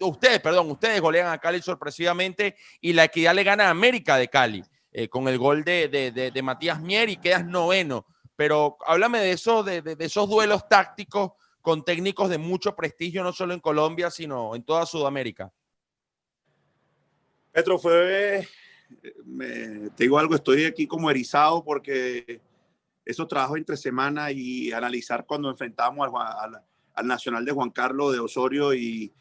ustedes, 0.00 0.40
perdón, 0.40 0.70
ustedes 0.70 1.00
golean 1.00 1.30
a 1.32 1.38
Cali 1.38 1.60
sorpresivamente 1.60 2.56
y 2.80 2.92
la 2.94 3.04
equidad 3.04 3.34
le 3.34 3.44
gana 3.44 3.66
a 3.66 3.70
América 3.70 4.16
de 4.16 4.28
Cali 4.28 4.62
eh, 4.92 5.08
con 5.08 5.28
el 5.28 5.36
gol 5.36 5.64
de, 5.64 5.88
de, 5.88 6.10
de- 6.30 6.42
Matías 6.42 6.80
Mier 6.80 7.08
y 7.10 7.16
quedas 7.16 7.44
noveno 7.44 8.06
pero 8.36 8.78
háblame 8.86 9.18
de 9.20 9.32
eso, 9.32 9.62
de- 9.62 9.82
de 9.82 9.96
esos 10.02 10.26
duelos 10.26 10.66
tácticos 10.66 11.32
con 11.60 11.84
técnicos 11.84 12.30
de 12.30 12.38
mucho 12.38 12.74
prestigio, 12.74 13.22
no 13.22 13.34
solo 13.34 13.52
en 13.52 13.60
Colombia, 13.60 14.10
sino 14.10 14.54
en 14.54 14.62
toda 14.62 14.86
Sudamérica. 14.86 15.52
Petro 17.52 17.78
fue, 17.78 18.46
me- 19.24 19.90
te 19.90 20.04
digo 20.04 20.18
algo, 20.18 20.34
estoy 20.34 20.64
aquí 20.64 20.86
como 20.86 21.10
erizado 21.10 21.64
porque 21.64 22.40
esos 23.04 23.26
trabajos 23.28 23.58
entre 23.58 23.76
semana 23.76 24.30
y 24.30 24.72
analizar 24.72 25.26
cuando 25.26 25.50
enfrentamos 25.50 26.04
al, 26.04 26.10
Juan- 26.10 26.32
al- 26.38 26.62
al 26.94 27.06
Nacional 27.06 27.44
de 27.44 27.52
Juan 27.52 27.70
Carlos 27.70 28.12
de 28.12 28.20
Osorio 28.20 28.74
y 28.74 29.12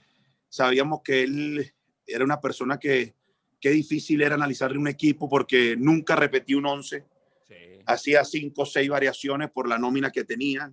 sabíamos 0.48 1.02
que 1.04 1.24
él 1.24 1.74
era 2.06 2.24
una 2.24 2.40
persona 2.40 2.78
que, 2.78 3.16
qué 3.60 3.70
difícil 3.72 4.22
era 4.22 4.36
analizarle 4.36 4.78
un 4.78 4.88
equipo 4.88 5.30
porque 5.30 5.76
nunca 5.78 6.16
repetí 6.16 6.54
un 6.56 6.66
once. 6.66 7.06
hacía 7.86 8.24
cinco 8.24 8.62
o 8.62 8.66
seis 8.66 8.88
variaciones 8.90 9.50
por 9.50 9.68
la 9.68 9.80
nómina 9.80 10.12
que 10.12 10.24
tenía. 10.24 10.72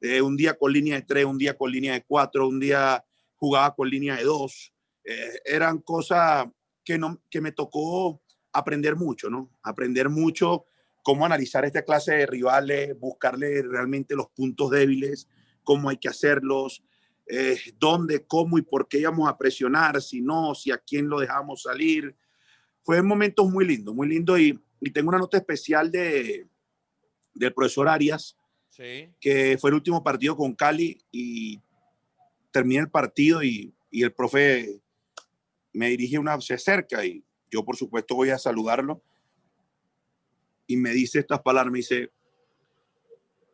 Eh, 0.00 0.20
un 0.22 0.36
día 0.36 0.54
con 0.54 0.72
línea 0.72 0.94
de 0.96 1.02
tres, 1.02 1.24
un 1.24 1.38
día 1.38 1.56
con 1.56 1.70
línea 1.72 1.94
de 1.94 2.04
cuatro, 2.04 2.46
un 2.46 2.60
día 2.60 3.04
jugaba 3.34 3.74
con 3.74 3.88
línea 3.90 4.14
de 4.16 4.22
dos. 4.24 4.72
Eh, 5.04 5.40
eran 5.44 5.78
cosas 5.78 6.46
que, 6.86 6.96
no, 6.96 7.20
que 7.28 7.42
me 7.42 7.52
tocó 7.52 8.22
aprender 8.52 8.96
mucho, 8.96 9.28
¿no? 9.28 9.50
Aprender 9.62 10.08
mucho 10.08 10.64
cómo 11.02 11.26
analizar 11.26 11.64
esta 11.64 11.82
clase 11.82 12.14
de 12.14 12.26
rivales, 12.26 12.98
buscarle 12.98 13.62
realmente 13.62 14.14
los 14.16 14.28
puntos 14.28 14.70
débiles, 14.70 15.28
cómo 15.62 15.90
hay 15.90 15.98
que 15.98 16.08
hacerlos, 16.08 16.82
eh, 17.26 17.58
dónde, 17.78 18.24
cómo 18.24 18.56
y 18.56 18.62
por 18.62 18.88
qué 18.88 19.00
íbamos 19.00 19.28
a 19.28 19.36
presionar, 19.36 20.00
si 20.00 20.22
no, 20.22 20.54
si 20.54 20.70
a 20.70 20.78
quién 20.78 21.08
lo 21.08 21.18
dejamos 21.20 21.62
salir. 21.62 22.16
Fue 22.82 23.02
momentos 23.02 23.50
muy 23.50 23.66
lindos, 23.66 23.94
muy 23.94 24.08
lindo 24.08 24.38
y, 24.38 24.58
y 24.80 24.90
tengo 24.90 25.08
una 25.08 25.18
nota 25.18 25.36
especial 25.36 25.90
de, 25.90 26.48
del 27.34 27.52
profesor 27.52 27.88
Arias, 27.88 28.36
Sí. 28.68 29.08
que 29.20 29.56
fue 29.58 29.70
el 29.70 29.74
último 29.74 30.04
partido 30.04 30.36
con 30.36 30.54
Cali 30.54 30.98
y 31.10 31.58
termina 32.50 32.82
el 32.82 32.90
partido 32.90 33.42
y, 33.42 33.74
y 33.90 34.02
el 34.02 34.12
profe 34.12 34.82
me 35.76 35.88
dirige 35.90 36.18
una, 36.18 36.40
se 36.40 36.54
acerca 36.54 37.04
y 37.04 37.22
yo 37.50 37.62
por 37.62 37.76
supuesto 37.76 38.14
voy 38.14 38.30
a 38.30 38.38
saludarlo 38.38 39.02
y 40.66 40.76
me 40.78 40.90
dice 40.90 41.18
estas 41.18 41.40
palabras, 41.42 41.70
me 41.70 41.78
dice, 41.78 42.10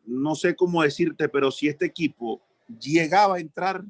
no 0.05 0.33
sé 0.33 0.55
cómo 0.55 0.81
decirte, 0.81 1.27
pero 1.27 1.51
si 1.51 1.67
este 1.67 1.85
equipo 1.85 2.41
llegaba 2.79 3.35
a 3.35 3.39
entrar, 3.39 3.83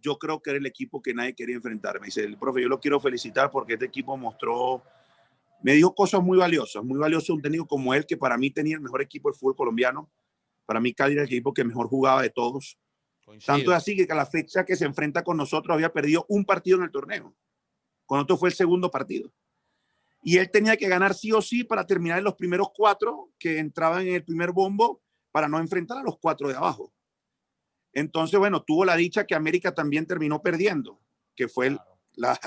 yo 0.00 0.18
creo 0.18 0.40
que 0.40 0.50
era 0.50 0.58
el 0.58 0.66
equipo 0.66 1.02
que 1.02 1.12
nadie 1.12 1.34
quería 1.34 1.56
enfrentar. 1.56 2.00
Me 2.00 2.06
dice, 2.06 2.24
el 2.24 2.38
profe, 2.38 2.62
yo 2.62 2.68
lo 2.68 2.80
quiero 2.80 3.00
felicitar 3.00 3.50
porque 3.50 3.74
este 3.74 3.86
equipo 3.86 4.16
mostró, 4.16 4.82
me 5.62 5.72
dijo 5.72 5.94
cosas 5.94 6.22
muy 6.22 6.38
valiosas, 6.38 6.82
muy 6.82 6.98
valioso 6.98 7.34
un 7.34 7.42
técnico 7.42 7.66
como 7.66 7.92
él, 7.92 8.06
que 8.06 8.16
para 8.16 8.38
mí 8.38 8.50
tenía 8.50 8.76
el 8.76 8.82
mejor 8.82 9.02
equipo 9.02 9.28
del 9.28 9.38
fútbol 9.38 9.56
colombiano. 9.56 10.08
Para 10.64 10.80
mí 10.80 10.94
Cali 10.94 11.14
era 11.14 11.22
el 11.22 11.28
equipo 11.28 11.52
que 11.52 11.64
mejor 11.64 11.88
jugaba 11.88 12.22
de 12.22 12.30
todos. 12.30 12.78
Coincido. 13.30 13.54
Tanto 13.56 13.70
es 13.70 13.76
así 13.76 13.94
que 13.96 14.10
a 14.12 14.16
la 14.16 14.26
fecha 14.26 14.64
que 14.64 14.74
se 14.74 14.84
enfrenta 14.84 15.22
con 15.22 15.36
nosotros 15.36 15.72
había 15.72 15.92
perdido 15.92 16.26
un 16.28 16.44
partido 16.44 16.78
en 16.78 16.82
el 16.84 16.90
torneo. 16.90 17.32
Con 18.06 18.16
nosotros 18.18 18.40
fue 18.40 18.48
el 18.48 18.54
segundo 18.56 18.90
partido. 18.90 19.32
Y 20.22 20.36
él 20.38 20.50
tenía 20.50 20.76
que 20.76 20.88
ganar 20.88 21.14
sí 21.14 21.30
o 21.30 21.40
sí 21.40 21.62
para 21.62 21.86
terminar 21.86 22.18
en 22.18 22.24
los 22.24 22.34
primeros 22.34 22.70
cuatro 22.74 23.30
que 23.38 23.58
entraban 23.58 24.06
en 24.06 24.14
el 24.16 24.24
primer 24.24 24.50
bombo 24.50 25.00
para 25.30 25.46
no 25.48 25.58
enfrentar 25.60 25.98
a 25.98 26.02
los 26.02 26.18
cuatro 26.18 26.48
de 26.48 26.56
abajo. 26.56 26.92
Entonces, 27.92 28.38
bueno, 28.38 28.62
tuvo 28.62 28.84
la 28.84 28.96
dicha 28.96 29.24
que 29.26 29.34
América 29.36 29.72
también 29.74 30.06
terminó 30.06 30.42
perdiendo, 30.42 31.00
que 31.36 31.46
fue 31.48 31.68
el- 31.68 31.78
la, 32.14 32.38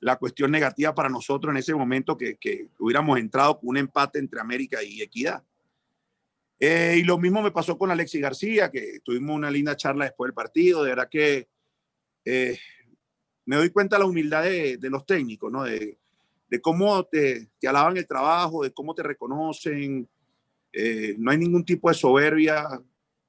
la 0.00 0.16
cuestión 0.16 0.50
negativa 0.50 0.94
para 0.94 1.08
nosotros 1.08 1.52
en 1.52 1.58
ese 1.58 1.74
momento 1.76 2.16
que, 2.16 2.36
que 2.36 2.68
hubiéramos 2.80 3.18
entrado 3.20 3.60
con 3.60 3.68
un 3.70 3.76
empate 3.76 4.18
entre 4.18 4.40
América 4.40 4.82
y 4.82 5.00
Equidad. 5.00 5.44
Eh, 6.60 6.96
y 6.98 7.02
lo 7.02 7.18
mismo 7.18 7.42
me 7.42 7.50
pasó 7.50 7.76
con 7.76 7.90
Alexis 7.90 8.20
García, 8.20 8.70
que 8.70 9.00
tuvimos 9.02 9.36
una 9.36 9.50
linda 9.50 9.76
charla 9.76 10.06
después 10.06 10.28
del 10.28 10.34
partido. 10.34 10.82
De 10.82 10.90
verdad 10.90 11.08
que 11.10 11.48
eh, 12.24 12.58
me 13.44 13.56
doy 13.56 13.70
cuenta 13.70 13.96
de 13.96 14.00
la 14.00 14.06
humildad 14.06 14.44
de, 14.44 14.76
de 14.76 14.90
los 14.90 15.04
técnicos, 15.04 15.50
¿no? 15.50 15.64
De, 15.64 15.98
de 16.48 16.60
cómo 16.60 17.04
te, 17.04 17.48
te 17.58 17.68
alaban 17.68 17.96
el 17.96 18.06
trabajo, 18.06 18.62
de 18.62 18.72
cómo 18.72 18.94
te 18.94 19.02
reconocen. 19.02 20.08
Eh, 20.72 21.14
no 21.18 21.30
hay 21.30 21.38
ningún 21.38 21.64
tipo 21.64 21.88
de 21.88 21.94
soberbia. 21.94 22.66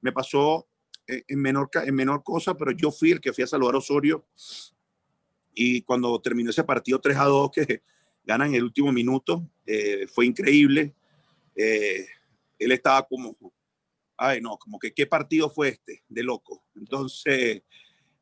Me 0.00 0.12
pasó 0.12 0.68
eh, 1.06 1.24
en 1.28 1.40
menor, 1.40 1.70
en 1.74 1.94
menor 1.94 2.22
cosa, 2.22 2.56
pero 2.56 2.72
yo 2.72 2.90
fui 2.90 3.12
el 3.12 3.20
que 3.20 3.32
fui 3.32 3.44
a 3.44 3.46
saludar 3.46 3.74
a 3.74 3.78
Osorio. 3.78 4.24
Y 5.54 5.82
cuando 5.82 6.20
terminó 6.20 6.50
ese 6.50 6.64
partido 6.64 7.00
3 7.00 7.16
a 7.16 7.24
2, 7.24 7.50
que 7.50 7.82
ganan 8.24 8.54
el 8.54 8.64
último 8.64 8.92
minuto, 8.92 9.48
eh, 9.64 10.06
fue 10.12 10.26
increíble. 10.26 10.94
Eh, 11.54 12.06
él 12.58 12.72
estaba 12.72 13.06
como, 13.06 13.36
ay 14.16 14.40
no, 14.40 14.58
como 14.58 14.78
que 14.78 14.92
qué 14.92 15.06
partido 15.06 15.50
fue 15.50 15.68
este, 15.68 16.02
de 16.08 16.22
loco. 16.22 16.64
Entonces, 16.74 17.62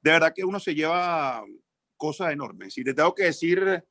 de 0.02 0.10
verdad 0.10 0.32
que 0.34 0.44
uno 0.44 0.60
se 0.60 0.74
lleva 0.74 1.44
cosas 1.96 2.32
enormes. 2.32 2.74
Si 2.74 2.84
te 2.84 2.94
tengo 2.94 3.14
que 3.14 3.24
decir 3.24 3.84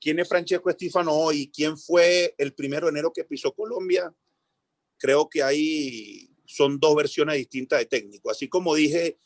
quién 0.00 0.18
es 0.18 0.28
Francesco 0.28 0.70
Estífano 0.70 1.12
hoy, 1.12 1.50
quién 1.54 1.76
fue 1.78 2.34
el 2.38 2.54
primero 2.54 2.86
de 2.86 2.90
enero 2.90 3.12
que 3.12 3.24
pisó 3.24 3.52
Colombia, 3.52 4.12
creo 4.98 5.28
que 5.28 5.42
ahí 5.42 6.28
son 6.44 6.78
dos 6.78 6.94
versiones 6.94 7.36
distintas 7.36 7.78
de 7.78 7.86
técnico. 7.86 8.30
Así 8.30 8.48
como 8.48 8.74
dije, 8.74 9.18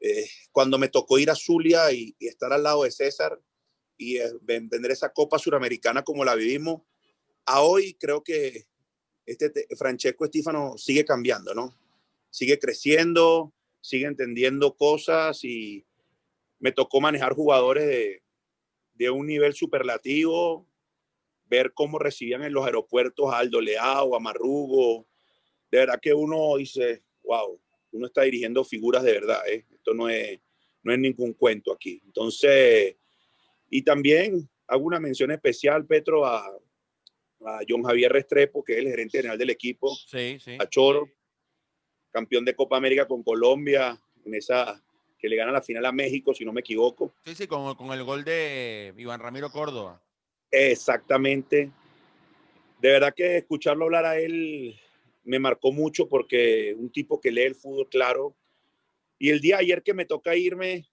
eh, 0.00 0.28
cuando 0.52 0.78
me 0.78 0.88
tocó 0.88 1.18
ir 1.18 1.30
a 1.30 1.34
Zulia 1.34 1.92
y, 1.92 2.16
estar 2.20 2.52
al 2.52 2.62
lado 2.62 2.84
de 2.84 2.90
César 2.90 3.40
y 3.96 4.18
eh, 4.18 4.32
esa 4.88 5.12
Copa 5.12 5.38
Suramericana 5.38 6.02
como 6.02 6.24
la 6.24 6.34
vivimos, 6.34 6.82
a 7.46 7.62
hoy 7.62 7.94
creo 7.94 8.22
que 8.22 8.66
este 9.24 9.50
te- 9.50 9.66
Francesco 9.76 10.24
Estífano 10.24 10.76
sigue 10.76 11.04
cambiando, 11.04 11.54
¿no? 11.54 11.76
Sigue 12.30 12.58
creciendo, 12.58 13.52
sigue 13.80 14.06
entendiendo 14.06 14.76
cosas 14.76 15.42
y 15.44 15.84
me 16.58 16.72
tocó 16.72 17.00
manejar 17.00 17.34
jugadores 17.34 17.86
de, 17.86 18.22
de 18.94 19.10
un 19.10 19.26
nivel 19.26 19.54
superlativo, 19.54 20.66
ver 21.46 21.72
cómo 21.72 21.98
recibían 21.98 22.42
en 22.42 22.52
los 22.52 22.64
aeropuertos 22.66 23.32
a 23.32 23.38
Aldo 23.38 23.60
Leao, 23.60 24.14
a 24.14 24.20
Marrugo. 24.20 25.06
De 25.70 25.78
verdad 25.78 26.00
que 26.00 26.14
uno 26.14 26.56
dice, 26.56 27.02
wow, 27.22 27.60
uno 27.92 28.06
está 28.06 28.22
dirigiendo 28.22 28.64
figuras 28.64 29.02
de 29.02 29.12
verdad, 29.12 29.48
¿eh? 29.48 29.64
Esto 29.72 29.94
no 29.94 30.08
es, 30.08 30.40
no 30.82 30.92
es 30.92 30.98
ningún 30.98 31.32
cuento 31.34 31.72
aquí. 31.72 32.00
Entonces, 32.04 32.96
y 33.70 33.82
también 33.82 34.48
hago 34.66 34.84
una 34.84 35.00
mención 35.00 35.30
especial, 35.30 35.86
Petro, 35.86 36.26
a, 36.26 36.46
a 37.44 37.60
John 37.68 37.82
Javier 37.82 38.12
Restrepo, 38.12 38.62
que 38.64 38.74
es 38.74 38.78
el 38.78 38.88
gerente 38.88 39.18
general 39.18 39.38
del 39.38 39.50
equipo, 39.50 39.94
Sí, 39.94 40.38
sí. 40.40 40.56
a 40.58 40.68
Choro, 40.68 41.08
campeón 42.10 42.44
de 42.44 42.54
Copa 42.54 42.76
América 42.76 43.06
con 43.06 43.22
Colombia, 43.22 44.00
en 44.24 44.34
esa 44.34 44.82
que 45.18 45.28
le 45.28 45.36
gana 45.36 45.52
la 45.52 45.62
final 45.62 45.84
a 45.86 45.92
México, 45.92 46.34
si 46.34 46.44
no 46.44 46.52
me 46.52 46.60
equivoco. 46.60 47.14
Sí, 47.24 47.34
sí, 47.34 47.46
con, 47.46 47.74
con 47.74 47.92
el 47.92 48.04
gol 48.04 48.24
de 48.24 48.92
Iván 48.96 49.20
Ramiro 49.20 49.50
Córdoba. 49.50 50.02
Exactamente. 50.50 51.70
De 52.80 52.90
verdad 52.90 53.14
que 53.14 53.38
escucharlo 53.38 53.86
hablar 53.86 54.04
a 54.04 54.18
él 54.18 54.78
me 55.24 55.38
marcó 55.38 55.72
mucho 55.72 56.08
porque 56.08 56.74
un 56.76 56.90
tipo 56.90 57.20
que 57.20 57.30
lee 57.32 57.42
el 57.42 57.54
fútbol 57.54 57.88
claro, 57.88 58.36
Y 59.18 59.30
el 59.30 59.40
día 59.40 59.56
ayer 59.58 59.82
que 59.82 59.94
me 59.94 60.04
toca 60.04 60.36
irme, 60.36 60.86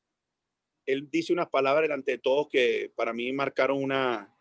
él 0.85 1.09
dice 1.11 1.33
unas 1.33 1.49
palabras 1.49 1.83
delante 1.83 2.13
de 2.13 2.17
todos 2.17 2.47
que 2.49 2.91
para 2.95 3.11
mí 3.13 3.31
marcaron 3.33 3.83
una, 3.83 4.32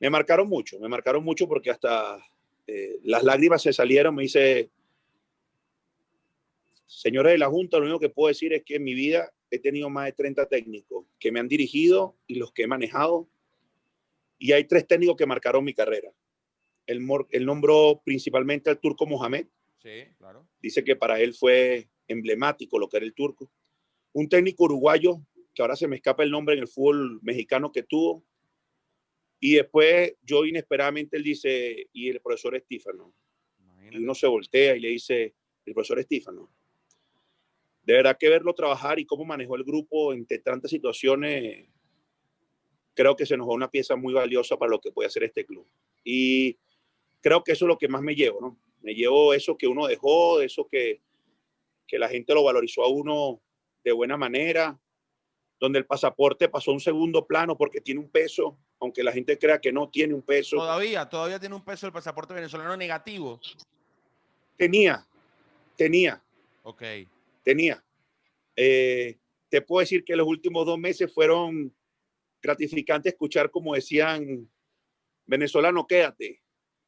me 0.00 0.10
marcaron 0.10 0.48
mucho, 0.48 0.78
me 0.78 0.88
marcaron 0.88 1.24
mucho 1.24 1.48
porque 1.48 1.70
hasta 1.70 2.18
eh, 2.66 2.98
las 3.02 3.22
lágrimas 3.22 3.62
se 3.62 3.72
salieron, 3.72 4.14
me 4.14 4.22
dice, 4.22 4.70
señores 6.86 7.32
de 7.32 7.38
la 7.38 7.48
Junta, 7.48 7.78
lo 7.78 7.84
único 7.84 8.00
que 8.00 8.08
puedo 8.10 8.28
decir 8.28 8.52
es 8.52 8.62
que 8.64 8.76
en 8.76 8.84
mi 8.84 8.94
vida 8.94 9.32
he 9.50 9.58
tenido 9.58 9.88
más 9.90 10.06
de 10.06 10.12
30 10.12 10.46
técnicos 10.48 11.06
que 11.18 11.32
me 11.32 11.40
han 11.40 11.48
dirigido 11.48 12.16
y 12.26 12.36
los 12.36 12.52
que 12.52 12.64
he 12.64 12.66
manejado, 12.66 13.28
y 14.38 14.52
hay 14.52 14.64
tres 14.64 14.86
técnicos 14.86 15.16
que 15.16 15.26
marcaron 15.26 15.64
mi 15.64 15.74
carrera. 15.74 16.12
Él, 16.86 17.06
él 17.30 17.44
nombró 17.44 18.00
principalmente 18.04 18.70
al 18.70 18.78
turco 18.78 19.06
Mohamed, 19.06 19.46
Sí, 19.82 20.04
claro. 20.16 20.46
dice 20.60 20.82
que 20.82 20.96
para 20.96 21.20
él 21.20 21.34
fue 21.34 21.88
emblemático 22.08 22.78
lo 22.78 22.88
que 22.88 22.96
era 22.96 23.06
el 23.06 23.14
turco. 23.14 23.50
Un 24.12 24.28
técnico 24.28 24.64
uruguayo, 24.64 25.20
que 25.54 25.62
ahora 25.62 25.76
se 25.76 25.86
me 25.86 25.96
escapa 25.96 26.22
el 26.22 26.30
nombre 26.30 26.54
en 26.54 26.60
el 26.62 26.68
fútbol 26.68 27.20
mexicano 27.22 27.70
que 27.72 27.82
tuvo. 27.82 28.24
Y 29.40 29.54
después 29.54 30.14
yo 30.22 30.44
inesperadamente 30.44 31.16
él 31.16 31.22
dice, 31.22 31.88
y 31.92 32.08
el 32.08 32.20
profesor 32.20 32.56
Estífano. 32.56 33.14
Y 33.58 33.62
Imagínate. 33.62 33.98
uno 33.98 34.14
se 34.14 34.26
voltea 34.26 34.76
y 34.76 34.80
le 34.80 34.88
dice, 34.88 35.34
el 35.64 35.74
profesor 35.74 35.98
Estífano. 36.00 36.50
De 37.82 37.94
verdad 37.94 38.16
que 38.18 38.28
verlo 38.28 38.52
trabajar 38.54 38.98
y 38.98 39.06
cómo 39.06 39.24
manejó 39.24 39.56
el 39.56 39.64
grupo 39.64 40.12
entre 40.12 40.38
tantas 40.38 40.70
situaciones, 40.70 41.68
creo 42.94 43.16
que 43.16 43.26
se 43.26 43.36
nos 43.36 43.48
va 43.48 43.54
una 43.54 43.70
pieza 43.70 43.96
muy 43.96 44.12
valiosa 44.12 44.56
para 44.56 44.70
lo 44.70 44.80
que 44.80 44.90
puede 44.90 45.06
hacer 45.06 45.22
este 45.22 45.46
club. 45.46 45.66
Y 46.04 46.58
creo 47.20 47.44
que 47.44 47.52
eso 47.52 47.64
es 47.64 47.68
lo 47.68 47.78
que 47.78 47.88
más 47.88 48.02
me 48.02 48.14
llevo, 48.14 48.40
¿no? 48.40 48.58
Me 48.82 48.94
llevo 48.94 49.34
eso 49.34 49.56
que 49.56 49.68
uno 49.68 49.86
dejó, 49.86 50.40
eso 50.40 50.66
que, 50.68 51.00
que 51.86 51.98
la 51.98 52.08
gente 52.08 52.34
lo 52.34 52.44
valorizó 52.44 52.82
a 52.82 52.88
uno 52.88 53.40
de 53.84 53.92
buena 53.92 54.16
manera, 54.16 54.78
donde 55.60 55.78
el 55.78 55.86
pasaporte 55.86 56.48
pasó 56.48 56.70
a 56.70 56.74
un 56.74 56.80
segundo 56.80 57.26
plano 57.26 57.56
porque 57.56 57.80
tiene 57.80 58.00
un 58.00 58.10
peso, 58.10 58.58
aunque 58.80 59.02
la 59.02 59.12
gente 59.12 59.38
crea 59.38 59.60
que 59.60 59.72
no 59.72 59.88
tiene 59.88 60.14
un 60.14 60.22
peso. 60.22 60.56
Todavía, 60.56 61.08
todavía 61.08 61.38
tiene 61.40 61.54
un 61.54 61.64
peso 61.64 61.86
el 61.86 61.92
pasaporte 61.92 62.34
venezolano 62.34 62.76
negativo. 62.76 63.40
Tenía, 64.56 65.06
tenía, 65.76 66.22
Ok. 66.62 66.82
tenía. 67.42 67.82
Eh, 68.56 69.16
te 69.48 69.62
puedo 69.62 69.80
decir 69.80 70.04
que 70.04 70.16
los 70.16 70.26
últimos 70.26 70.66
dos 70.66 70.78
meses 70.78 71.12
fueron 71.12 71.74
gratificantes 72.42 73.12
escuchar 73.12 73.50
como 73.50 73.74
decían, 73.74 74.48
venezolano, 75.26 75.86
quédate, 75.86 76.42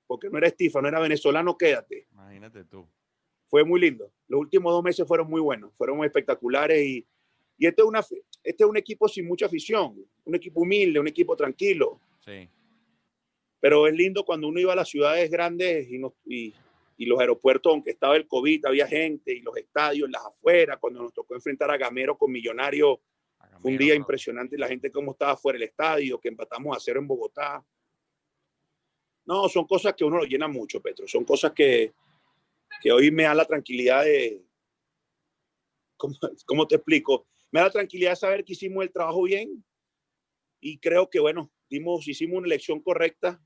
porque 0.06 0.28
no 0.28 0.38
era 0.38 0.48
Estífano, 0.48 0.88
era 0.88 1.00
venezolano, 1.00 1.56
quédate. 1.56 2.06
Imagínate 2.12 2.64
tú. 2.64 2.88
Fue 3.48 3.64
muy 3.64 3.80
lindo. 3.80 4.12
Los 4.28 4.40
últimos 4.40 4.72
dos 4.72 4.82
meses 4.82 5.06
fueron 5.06 5.28
muy 5.28 5.40
buenos, 5.40 5.72
fueron 5.76 6.04
espectaculares 6.04 6.84
y, 6.84 7.06
y 7.60 7.66
este, 7.66 7.82
es 7.82 7.86
una, 7.86 8.00
este 8.00 8.64
es 8.64 8.68
un 8.68 8.76
equipo 8.76 9.06
sin 9.06 9.26
mucha 9.28 9.46
afición, 9.46 9.94
un 10.24 10.34
equipo 10.34 10.62
humilde, 10.62 10.98
un 10.98 11.06
equipo 11.08 11.36
tranquilo, 11.36 12.00
Sí. 12.24 12.48
pero 13.60 13.86
es 13.86 13.94
lindo 13.94 14.24
cuando 14.24 14.48
uno 14.48 14.58
iba 14.58 14.72
a 14.72 14.76
las 14.76 14.88
ciudades 14.88 15.30
grandes 15.30 15.88
y, 15.90 15.98
no- 15.98 16.14
y, 16.24 16.54
y 16.96 17.06
los 17.06 17.20
aeropuertos, 17.20 17.70
aunque 17.70 17.90
estaba 17.90 18.16
el 18.16 18.26
COVID, 18.26 18.64
había 18.66 18.86
gente 18.86 19.32
y 19.34 19.40
los 19.42 19.56
estadios, 19.56 20.10
las 20.10 20.24
afueras, 20.24 20.78
cuando 20.80 21.02
nos 21.02 21.12
tocó 21.12 21.34
enfrentar 21.34 21.70
a 21.70 21.76
Gamero 21.76 22.16
con 22.16 22.32
Millonario, 22.32 23.00
fue 23.60 23.72
un 23.72 23.76
día 23.78 23.94
impresionante 23.94 24.56
la 24.56 24.68
gente 24.68 24.90
cómo 24.90 25.12
estaba 25.12 25.36
fuera 25.36 25.58
del 25.58 25.68
estadio, 25.68 26.18
que 26.18 26.28
empatamos 26.28 26.74
a 26.74 26.80
cero 26.80 26.98
en 27.00 27.06
Bogotá. 27.06 27.62
No, 29.26 29.48
son 29.50 29.66
cosas 29.66 29.92
que 29.94 30.02
uno 30.04 30.16
lo 30.18 30.24
llena 30.24 30.48
mucho, 30.48 30.80
Petro. 30.80 31.06
Son 31.06 31.24
cosas 31.24 31.52
que, 31.52 31.92
que 32.82 32.90
hoy 32.90 33.10
me 33.10 33.24
da 33.24 33.34
la 33.34 33.44
tranquilidad 33.44 34.04
de, 34.04 34.42
¿cómo, 35.96 36.14
cómo 36.46 36.66
te 36.66 36.76
explico? 36.76 37.26
Me 37.50 37.60
da 37.60 37.66
la 37.66 37.72
tranquilidad 37.72 38.14
saber 38.14 38.44
que 38.44 38.52
hicimos 38.52 38.84
el 38.84 38.92
trabajo 38.92 39.22
bien 39.22 39.64
y 40.60 40.78
creo 40.78 41.08
que, 41.08 41.20
bueno, 41.20 41.50
dimos, 41.68 42.06
hicimos 42.06 42.38
una 42.38 42.46
elección 42.46 42.80
correcta 42.80 43.40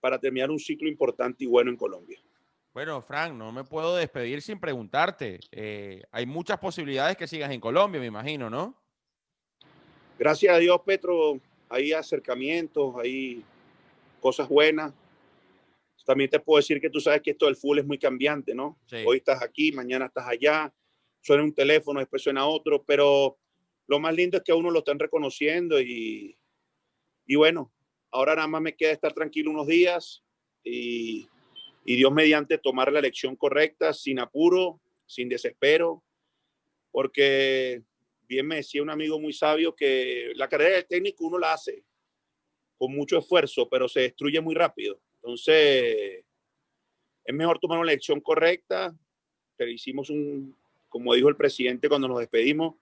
para 0.00 0.18
terminar 0.18 0.50
un 0.50 0.58
ciclo 0.58 0.88
importante 0.88 1.44
y 1.44 1.46
bueno 1.46 1.70
en 1.70 1.76
Colombia. 1.76 2.20
Bueno, 2.72 3.00
Frank, 3.02 3.34
no 3.34 3.50
me 3.50 3.64
puedo 3.64 3.96
despedir 3.96 4.42
sin 4.42 4.60
preguntarte. 4.60 5.40
Eh, 5.50 6.02
hay 6.12 6.26
muchas 6.26 6.58
posibilidades 6.58 7.16
que 7.16 7.26
sigas 7.26 7.50
en 7.50 7.60
Colombia, 7.60 8.00
me 8.00 8.06
imagino, 8.06 8.48
¿no? 8.50 8.76
Gracias 10.18 10.54
a 10.54 10.58
Dios, 10.58 10.80
Petro, 10.84 11.40
hay 11.68 11.92
acercamientos, 11.92 12.94
hay 12.96 13.42
cosas 14.20 14.48
buenas. 14.48 14.92
También 16.04 16.30
te 16.30 16.40
puedo 16.40 16.58
decir 16.58 16.80
que 16.80 16.88
tú 16.88 17.00
sabes 17.00 17.20
que 17.20 17.32
esto 17.32 17.46
del 17.46 17.56
fútbol 17.56 17.80
es 17.80 17.86
muy 17.86 17.98
cambiante, 17.98 18.54
¿no? 18.54 18.78
Sí. 18.86 19.04
Hoy 19.06 19.18
estás 19.18 19.42
aquí, 19.42 19.72
mañana 19.72 20.06
estás 20.06 20.26
allá, 20.26 20.72
suena 21.28 21.44
un 21.44 21.54
teléfono, 21.54 22.00
después 22.00 22.22
suena 22.22 22.46
otro, 22.46 22.82
pero 22.84 23.38
lo 23.86 23.98
más 24.00 24.14
lindo 24.14 24.38
es 24.38 24.42
que 24.42 24.52
a 24.52 24.56
uno 24.56 24.70
lo 24.70 24.78
están 24.78 24.98
reconociendo 24.98 25.80
y, 25.80 26.36
y 27.26 27.36
bueno, 27.36 27.70
ahora 28.10 28.34
nada 28.34 28.48
más 28.48 28.62
me 28.62 28.74
queda 28.74 28.92
estar 28.92 29.12
tranquilo 29.12 29.50
unos 29.50 29.66
días 29.66 30.24
y, 30.64 31.28
y 31.84 31.96
Dios 31.96 32.10
mediante 32.12 32.56
tomar 32.56 32.90
la 32.90 33.00
elección 33.00 33.36
correcta, 33.36 33.92
sin 33.92 34.18
apuro, 34.18 34.80
sin 35.04 35.28
desespero, 35.28 36.02
porque 36.90 37.82
bien 38.22 38.46
me 38.46 38.56
decía 38.56 38.82
un 38.82 38.90
amigo 38.90 39.20
muy 39.20 39.34
sabio 39.34 39.74
que 39.74 40.32
la 40.34 40.48
carrera 40.48 40.76
de 40.76 40.84
técnico 40.84 41.26
uno 41.26 41.38
la 41.38 41.52
hace 41.52 41.84
con 42.78 42.94
mucho 42.94 43.18
esfuerzo, 43.18 43.68
pero 43.68 43.86
se 43.86 44.00
destruye 44.00 44.40
muy 44.40 44.54
rápido. 44.54 44.98
Entonces, 45.16 46.24
es 47.24 47.34
mejor 47.34 47.58
tomar 47.58 47.78
una 47.78 47.90
elección 47.90 48.20
correcta. 48.20 48.96
Pero 49.56 49.70
hicimos 49.72 50.08
un, 50.08 50.56
como 50.88 51.14
dijo 51.14 51.28
el 51.28 51.36
presidente 51.36 51.88
cuando 51.88 52.08
nos 52.08 52.18
despedimos, 52.20 52.76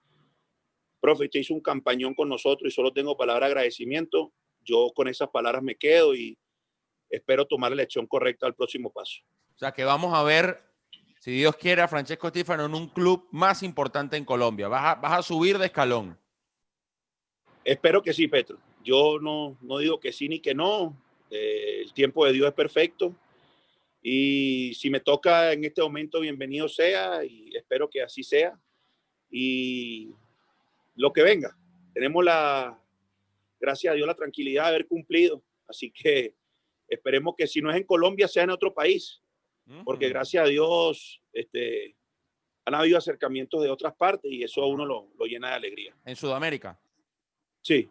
profe, 0.99 1.25
usted 1.25 1.39
hizo 1.39 1.53
un 1.53 1.61
campañón 1.61 2.13
con 2.13 2.29
nosotros 2.29 2.71
y 2.71 2.75
solo 2.75 2.91
tengo 2.91 3.17
palabra 3.17 3.47
de 3.47 3.51
agradecimiento. 3.51 4.33
Yo 4.61 4.91
con 4.95 5.07
esas 5.07 5.29
palabras 5.29 5.63
me 5.63 5.75
quedo 5.75 6.15
y 6.15 6.37
espero 7.09 7.45
tomar 7.45 7.71
la 7.71 7.75
elección 7.75 8.07
correcta 8.07 8.45
al 8.45 8.55
próximo 8.55 8.91
paso. 8.91 9.21
O 9.55 9.57
sea, 9.57 9.71
que 9.71 9.83
vamos 9.85 10.13
a 10.13 10.23
ver, 10.23 10.59
si 11.19 11.31
Dios 11.31 11.55
quiere, 11.55 11.81
a 11.81 11.87
Francesco 11.87 12.27
Estífano 12.27 12.65
en 12.65 12.75
un 12.75 12.87
club 12.87 13.27
más 13.31 13.63
importante 13.63 14.17
en 14.17 14.25
Colombia. 14.25 14.67
Vas 14.67 14.83
a, 14.83 14.95
vas 14.95 15.19
a 15.19 15.23
subir 15.23 15.57
de 15.57 15.67
escalón. 15.67 16.17
Espero 17.63 18.01
que 18.01 18.13
sí, 18.13 18.27
Petro. 18.27 18.57
Yo 18.83 19.19
no, 19.19 19.57
no 19.61 19.79
digo 19.79 19.99
que 19.99 20.11
sí 20.11 20.29
ni 20.29 20.39
que 20.39 20.53
no. 20.53 20.95
Eh, 21.29 21.81
el 21.81 21.93
tiempo 21.93 22.25
de 22.25 22.33
Dios 22.33 22.47
es 22.47 22.53
perfecto. 22.53 23.15
Y 24.01 24.73
si 24.75 24.89
me 24.89 24.99
toca 24.99 25.53
en 25.53 25.63
este 25.63 25.81
momento, 25.81 26.19
bienvenido 26.19 26.67
sea 26.67 27.23
y 27.25 27.55
espero 27.55 27.89
que 27.89 28.01
así 28.01 28.23
sea. 28.23 28.59
Y 29.29 30.11
lo 30.95 31.11
que 31.11 31.23
venga. 31.23 31.57
Tenemos 31.93 32.23
la, 32.23 32.79
gracias 33.59 33.91
a 33.91 33.95
Dios, 33.95 34.07
la 34.07 34.15
tranquilidad 34.15 34.63
de 34.63 34.69
haber 34.69 34.87
cumplido. 34.87 35.43
Así 35.67 35.91
que 35.91 36.35
esperemos 36.87 37.35
que 37.37 37.47
si 37.47 37.61
no 37.61 37.69
es 37.69 37.77
en 37.77 37.83
Colombia, 37.83 38.27
sea 38.27 38.43
en 38.43 38.51
otro 38.51 38.73
país. 38.73 39.21
Porque 39.83 40.07
gracias 40.07 40.45
a 40.45 40.47
Dios 40.47 41.21
este, 41.33 41.97
han 42.63 42.75
habido 42.75 42.97
acercamientos 42.97 43.61
de 43.61 43.69
otras 43.69 43.93
partes 43.95 44.31
y 44.31 44.41
eso 44.41 44.63
a 44.63 44.67
uno 44.67 44.85
lo, 44.85 45.09
lo 45.19 45.25
llena 45.25 45.49
de 45.49 45.55
alegría. 45.55 45.93
En 46.05 46.15
Sudamérica. 46.15 46.79
Sí, 47.61 47.89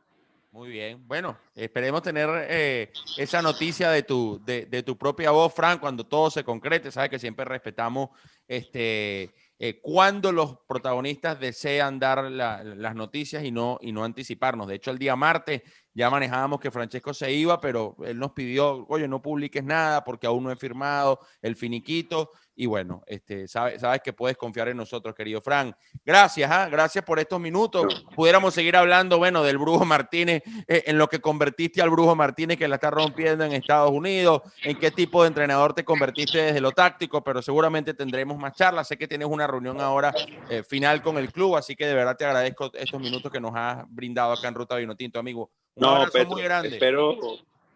Muy 0.56 0.70
bien. 0.70 1.06
Bueno, 1.06 1.36
esperemos 1.54 2.00
tener 2.00 2.30
eh, 2.48 2.90
esa 3.14 3.42
noticia 3.42 3.90
de 3.90 4.04
tu, 4.04 4.42
de, 4.42 4.64
de 4.64 4.82
tu 4.82 4.96
propia 4.96 5.30
voz, 5.30 5.52
Frank, 5.52 5.80
cuando 5.80 6.06
todo 6.06 6.30
se 6.30 6.44
concrete. 6.44 6.90
Sabes 6.90 7.10
que 7.10 7.18
siempre 7.18 7.44
respetamos 7.44 8.08
este, 8.48 9.34
eh, 9.58 9.80
cuando 9.82 10.32
los 10.32 10.56
protagonistas 10.66 11.38
desean 11.38 11.98
dar 11.98 12.30
la- 12.30 12.64
las 12.64 12.94
noticias 12.94 13.44
y 13.44 13.50
no, 13.50 13.76
y 13.82 13.92
no 13.92 14.02
anticiparnos. 14.02 14.66
De 14.66 14.76
hecho, 14.76 14.90
el 14.90 14.98
día 14.98 15.14
martes 15.14 15.60
ya 15.92 16.08
manejábamos 16.08 16.58
que 16.58 16.70
Francesco 16.70 17.12
se 17.12 17.30
iba, 17.30 17.60
pero 17.60 17.94
él 18.06 18.18
nos 18.18 18.32
pidió, 18.32 18.86
oye, 18.88 19.06
no 19.08 19.20
publiques 19.20 19.62
nada 19.62 20.04
porque 20.04 20.26
aún 20.26 20.44
no 20.44 20.50
he 20.50 20.56
firmado 20.56 21.20
el 21.42 21.54
finiquito. 21.56 22.30
Y 22.58 22.64
bueno, 22.64 23.02
este, 23.06 23.46
sabes, 23.48 23.82
sabes 23.82 24.00
que 24.02 24.14
puedes 24.14 24.36
confiar 24.38 24.68
en 24.68 24.78
nosotros, 24.78 25.14
querido 25.14 25.42
Frank. 25.42 25.76
Gracias, 26.04 26.50
¿ah? 26.50 26.68
gracias 26.70 27.04
por 27.04 27.18
estos 27.18 27.38
minutos. 27.38 28.06
Pudiéramos 28.14 28.54
seguir 28.54 28.76
hablando, 28.76 29.18
bueno, 29.18 29.42
del 29.42 29.58
Brujo 29.58 29.84
Martínez, 29.84 30.42
eh, 30.66 30.84
en 30.86 30.96
lo 30.96 31.06
que 31.08 31.20
convertiste 31.20 31.82
al 31.82 31.90
Brujo 31.90 32.16
Martínez 32.16 32.56
que 32.56 32.66
la 32.66 32.76
está 32.76 32.90
rompiendo 32.90 33.44
en 33.44 33.52
Estados 33.52 33.90
Unidos, 33.90 34.40
en 34.62 34.78
qué 34.78 34.90
tipo 34.90 35.22
de 35.22 35.28
entrenador 35.28 35.74
te 35.74 35.84
convertiste 35.84 36.38
desde 36.38 36.60
lo 36.62 36.72
táctico, 36.72 37.22
pero 37.22 37.42
seguramente 37.42 37.92
tendremos 37.92 38.38
más 38.38 38.54
charlas. 38.54 38.88
Sé 38.88 38.96
que 38.96 39.06
tienes 39.06 39.28
una 39.28 39.46
reunión 39.46 39.78
ahora 39.80 40.14
eh, 40.48 40.62
final 40.62 41.02
con 41.02 41.18
el 41.18 41.30
club, 41.30 41.56
así 41.56 41.76
que 41.76 41.86
de 41.86 41.94
verdad 41.94 42.16
te 42.16 42.24
agradezco 42.24 42.70
estos 42.72 42.98
minutos 42.98 43.30
que 43.30 43.38
nos 43.40 43.52
has 43.54 43.84
brindado 43.90 44.32
acá 44.32 44.48
en 44.48 44.54
Ruta 44.54 44.76
Vinotinto, 44.76 45.18
amigo. 45.18 45.50
Un 45.74 45.82
No, 45.82 45.90
abrazo 45.90 46.12
Petro, 46.12 46.30
muy 46.30 46.42
grande. 46.42 46.68
espero 46.70 47.18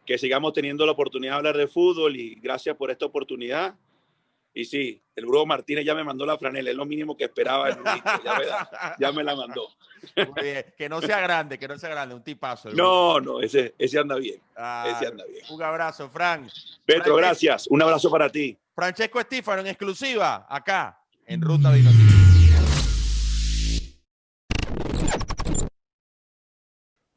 que 0.06 0.16
sigamos 0.16 0.54
teniendo 0.54 0.86
la 0.86 0.92
oportunidad 0.92 1.32
de 1.32 1.36
hablar 1.36 1.56
de 1.58 1.66
fútbol 1.68 2.16
y 2.16 2.36
gracias 2.36 2.74
por 2.76 2.90
esta 2.90 3.04
oportunidad. 3.04 3.74
Y 4.52 4.64
sí, 4.64 5.00
el 5.14 5.26
Bruno 5.26 5.46
Martínez 5.46 5.84
ya 5.84 5.94
me 5.94 6.02
mandó 6.02 6.26
la 6.26 6.36
franela, 6.36 6.70
es 6.70 6.76
lo 6.76 6.84
mínimo 6.84 7.16
que 7.16 7.24
esperaba. 7.24 7.68
El 7.68 7.76
Brunito, 7.76 8.10
ya, 8.24 8.38
me 8.38 8.46
la, 8.46 8.96
ya, 8.98 9.12
me 9.12 9.24
la, 9.24 9.36
mandó. 9.36 9.68
Muy 10.16 10.42
bien. 10.42 10.66
Que 10.76 10.88
no 10.88 11.00
sea 11.00 11.20
grande, 11.20 11.58
que 11.58 11.68
no 11.68 11.78
sea 11.78 11.90
grande, 11.90 12.14
un 12.14 12.22
tipazo. 12.22 12.70
no, 12.70 13.20
no, 13.20 13.40
ese, 13.40 13.74
ese 13.78 13.98
anda 13.98 14.16
bien. 14.16 14.40
Ah, 14.56 14.86
ese 14.88 15.06
anda 15.06 15.24
bien. 15.26 15.44
Un 15.50 15.62
abrazo, 15.62 16.08
Frank. 16.10 16.50
Petro, 16.84 17.14
gracias. 17.16 17.68
Un 17.68 17.80
abrazo 17.82 18.10
para 18.10 18.28
ti. 18.28 18.56
Francesco 18.74 19.20
Estífano 19.20 19.60
en 19.60 19.68
exclusiva, 19.68 20.46
acá, 20.48 21.00
en 21.26 21.42
Ruta 21.42 21.70
de 21.70 21.82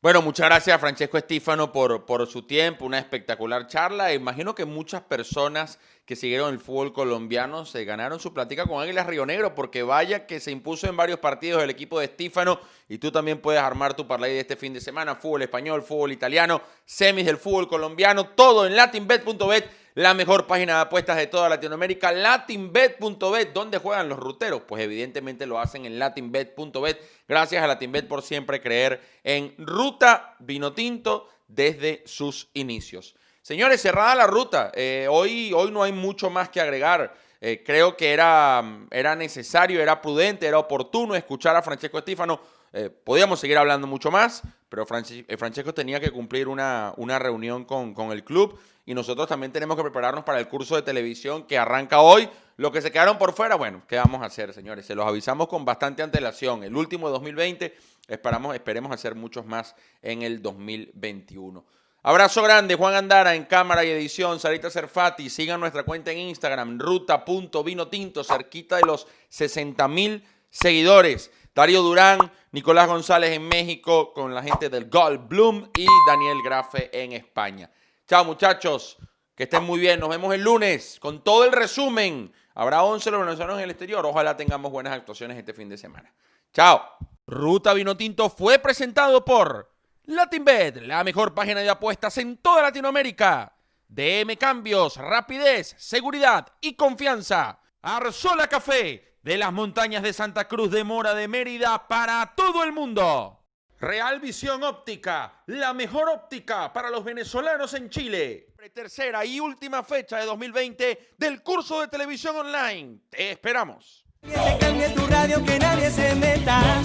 Bueno, 0.04 0.22
muchas 0.22 0.48
gracias 0.48 0.76
a 0.76 0.80
Francesco 0.80 1.18
Estífano 1.18 1.72
por, 1.72 2.06
por 2.06 2.28
su 2.28 2.42
tiempo, 2.46 2.84
una 2.84 3.00
espectacular 3.00 3.68
charla. 3.68 4.14
Imagino 4.14 4.54
que 4.54 4.66
muchas 4.66 5.02
personas 5.04 5.80
que 6.06 6.18
siguieron 6.18 6.54
el 6.54 6.60
fútbol 6.60 6.92
colombiano 6.92 7.66
se 7.66 7.86
ganaron 7.86 8.20
su 8.20 8.34
plática 8.34 8.66
con 8.66 8.82
Águilas 8.82 9.08
Río 9.08 9.26
Negro, 9.26 9.56
porque 9.56 9.84
vaya 9.84 10.28
que 10.28 10.42
se 10.42 10.52
impuso 10.52 10.88
en 10.88 10.98
varios 10.98 11.20
partidos 11.20 11.64
el 11.64 11.70
equipo 11.70 12.00
de 12.00 12.06
Estífano 12.06 12.60
y 12.90 12.98
tú 12.98 13.12
también 13.12 13.40
puedes 13.40 13.62
armar 13.62 13.96
tu 13.96 14.06
parlay 14.06 14.34
de 14.34 14.42
este 14.42 14.58
fin 14.58 14.74
de 14.74 14.82
semana, 14.82 15.16
fútbol 15.16 15.44
español, 15.44 15.82
fútbol 15.82 16.12
italiano, 16.12 16.62
semis 16.86 17.26
del 17.26 17.38
fútbol 17.38 17.70
colombiano, 17.70 18.28
todo 18.28 18.68
en 18.68 18.76
latinbet.bet, 18.76 19.66
la 19.96 20.14
mejor 20.14 20.46
página 20.46 20.76
de 20.76 20.82
apuestas 20.82 21.16
de 21.16 21.28
toda 21.28 21.48
Latinoamérica, 21.48 22.12
latinbet.bet, 22.12 23.54
¿dónde 23.54 23.78
juegan 23.78 24.10
los 24.10 24.20
ruteros? 24.20 24.64
Pues 24.68 24.84
evidentemente 24.84 25.46
lo 25.46 25.60
hacen 25.60 25.86
en 25.86 26.00
latinbet.bet. 26.00 27.00
Gracias 27.28 27.64
a 27.64 27.68
Latinbet 27.68 28.08
por 28.08 28.24
siempre 28.24 28.60
creer 28.60 29.02
en 29.24 29.56
Ruta 29.58 30.36
Vinotinto 30.40 31.30
desde 31.48 32.04
sus 32.06 32.50
inicios. 32.54 33.16
Señores, 33.44 33.82
cerrada 33.82 34.16
la 34.16 34.26
ruta. 34.26 34.72
Eh, 34.74 35.06
hoy, 35.12 35.52
hoy 35.52 35.70
no 35.70 35.84
hay 35.84 35.92
mucho 35.92 36.30
más 36.30 36.48
que 36.48 36.62
agregar. 36.62 37.14
Eh, 37.42 37.62
creo 37.66 37.98
que 37.98 38.14
era, 38.14 38.64
era 38.90 39.18
necesario, 39.18 39.82
era 39.82 40.02
prudente, 40.02 40.48
era 40.48 40.58
oportuno 40.58 41.14
escuchar 41.14 41.54
a 41.58 41.62
Francesco 41.62 41.98
Estífano. 41.98 42.40
Eh, 42.72 42.90
podíamos 42.90 43.42
seguir 43.42 43.58
hablando 43.58 43.86
mucho 43.86 44.12
más, 44.12 44.44
pero 44.70 44.86
Francesco 44.86 45.74
tenía 45.74 46.00
que 46.00 46.10
cumplir 46.10 46.48
una, 46.48 46.94
una 46.96 47.20
reunión 47.20 47.66
con, 47.66 47.94
con, 47.94 48.14
el 48.14 48.24
club 48.24 48.58
y 48.86 48.94
nosotros 48.94 49.28
también 49.28 49.52
tenemos 49.52 49.76
que 49.76 49.84
prepararnos 49.84 50.24
para 50.24 50.40
el 50.40 50.48
curso 50.48 50.78
de 50.78 50.82
televisión 50.82 51.44
que 51.44 51.58
arranca 51.58 52.00
hoy. 52.00 52.30
Lo 52.56 52.72
que 52.72 52.82
se 52.82 52.94
quedaron 52.94 53.18
por 53.18 53.34
fuera, 53.34 53.56
bueno, 53.56 53.84
¿qué 53.90 53.98
vamos 53.98 54.22
a 54.22 54.28
hacer, 54.28 54.54
señores? 54.54 54.86
Se 54.86 54.96
los 54.96 55.06
avisamos 55.06 55.50
con 55.50 55.66
bastante 55.66 56.02
antelación. 56.02 56.64
El 56.64 56.78
último 56.78 57.08
de 57.08 57.12
2020, 57.12 57.76
esperamos, 58.08 58.56
esperemos 58.56 58.94
hacer 58.94 59.16
muchos 59.16 59.46
más 59.46 59.76
en 60.02 60.22
el 60.22 60.42
2021. 60.42 61.66
Abrazo 62.06 62.44
grande, 62.44 62.76
Juan 62.76 62.96
Andara 62.96 63.34
en 63.34 63.46
cámara 63.46 63.86
y 63.86 63.90
edición, 63.90 64.38
Sarita 64.38 64.70
Cerfati. 64.70 65.30
Sigan 65.30 65.62
nuestra 65.62 65.84
cuenta 65.84 66.12
en 66.12 66.18
Instagram, 66.18 66.78
ruta.vinotinto, 66.78 68.26
cerquita 68.26 68.76
de 68.76 68.86
los 68.86 69.08
60 69.30 69.88
mil 69.88 70.22
seguidores. 70.50 71.32
Darío 71.56 71.82
Durán, 71.82 72.20
Nicolás 72.52 72.90
González 72.90 73.32
en 73.32 73.48
México, 73.48 74.12
con 74.12 74.36
la 74.36 74.44
gente 74.44 74.68
del 74.68 74.90
Gold 74.90 75.30
Bloom 75.30 75.70
y 75.78 75.88
Daniel 76.06 76.40
Grafe 76.44 76.90
en 76.92 77.14
España. 77.14 77.72
Chao, 78.06 78.26
muchachos. 78.26 78.98
Que 79.34 79.44
estén 79.44 79.64
muy 79.64 79.80
bien. 79.80 80.02
Nos 80.02 80.10
vemos 80.10 80.34
el 80.34 80.42
lunes 80.42 80.98
con 81.00 81.24
todo 81.24 81.46
el 81.46 81.54
resumen. 81.54 82.34
Habrá 82.54 82.84
11 82.84 83.12
los 83.12 83.22
venezolanos 83.22 83.60
en 83.60 83.64
el 83.64 83.72
exterior. 83.72 84.06
Ojalá 84.06 84.36
tengamos 84.36 84.74
buenas 84.74 84.92
actuaciones 84.92 85.38
este 85.38 85.54
fin 85.54 85.70
de 85.70 85.78
semana. 85.78 86.14
Chao. 86.52 86.84
Ruta 87.26 87.74
Vinotinto 87.74 88.30
fue 88.30 88.60
presentado 88.60 89.24
por. 89.24 89.73
LatinBet, 90.06 90.82
la 90.82 91.04
mejor 91.04 91.34
página 91.34 91.62
de 91.62 91.70
apuestas 91.70 92.18
en 92.18 92.38
toda 92.38 92.62
Latinoamérica. 92.62 93.56
DM 93.88 94.36
Cambios, 94.38 94.98
rapidez, 94.98 95.76
seguridad 95.78 96.48
y 96.60 96.74
confianza. 96.74 97.60
Arzola 97.82 98.48
Café, 98.48 99.18
de 99.22 99.38
las 99.38 99.54
montañas 99.54 100.04
de 100.04 100.12
Santa 100.12 100.48
Cruz 100.48 100.72
de 100.72 100.84
Mora 100.84 101.14
de 101.14 101.28
Mérida 101.28 101.88
para 101.88 102.34
todo 102.36 102.64
el 102.64 102.74
mundo. 102.74 103.46
Real 103.80 104.20
Visión 104.20 104.64
Óptica, 104.64 105.44
la 105.48 105.74
mejor 105.74 106.10
óptica 106.10 106.74
para 106.74 106.90
los 106.90 107.04
venezolanos 107.04 107.74
en 107.74 107.90
Chile. 107.90 108.54
Tercera 108.74 109.26
y 109.26 109.40
última 109.40 109.84
fecha 109.84 110.18
de 110.18 110.26
2020 110.26 111.16
del 111.18 111.44
curso 111.44 111.82
de 111.82 111.88
televisión 111.88 112.36
online. 112.36 113.00
Te 113.10 113.32
esperamos. 113.32 114.06
Que 114.22 114.58
cambie 114.60 114.90
tu 114.90 115.06
radio, 115.08 115.44
que 115.44 115.60
nadie 115.60 115.92
se 115.92 116.16
meta. 116.16 116.82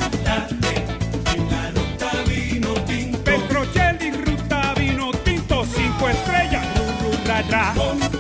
tra 7.29 7.43
tra. 7.43 8.18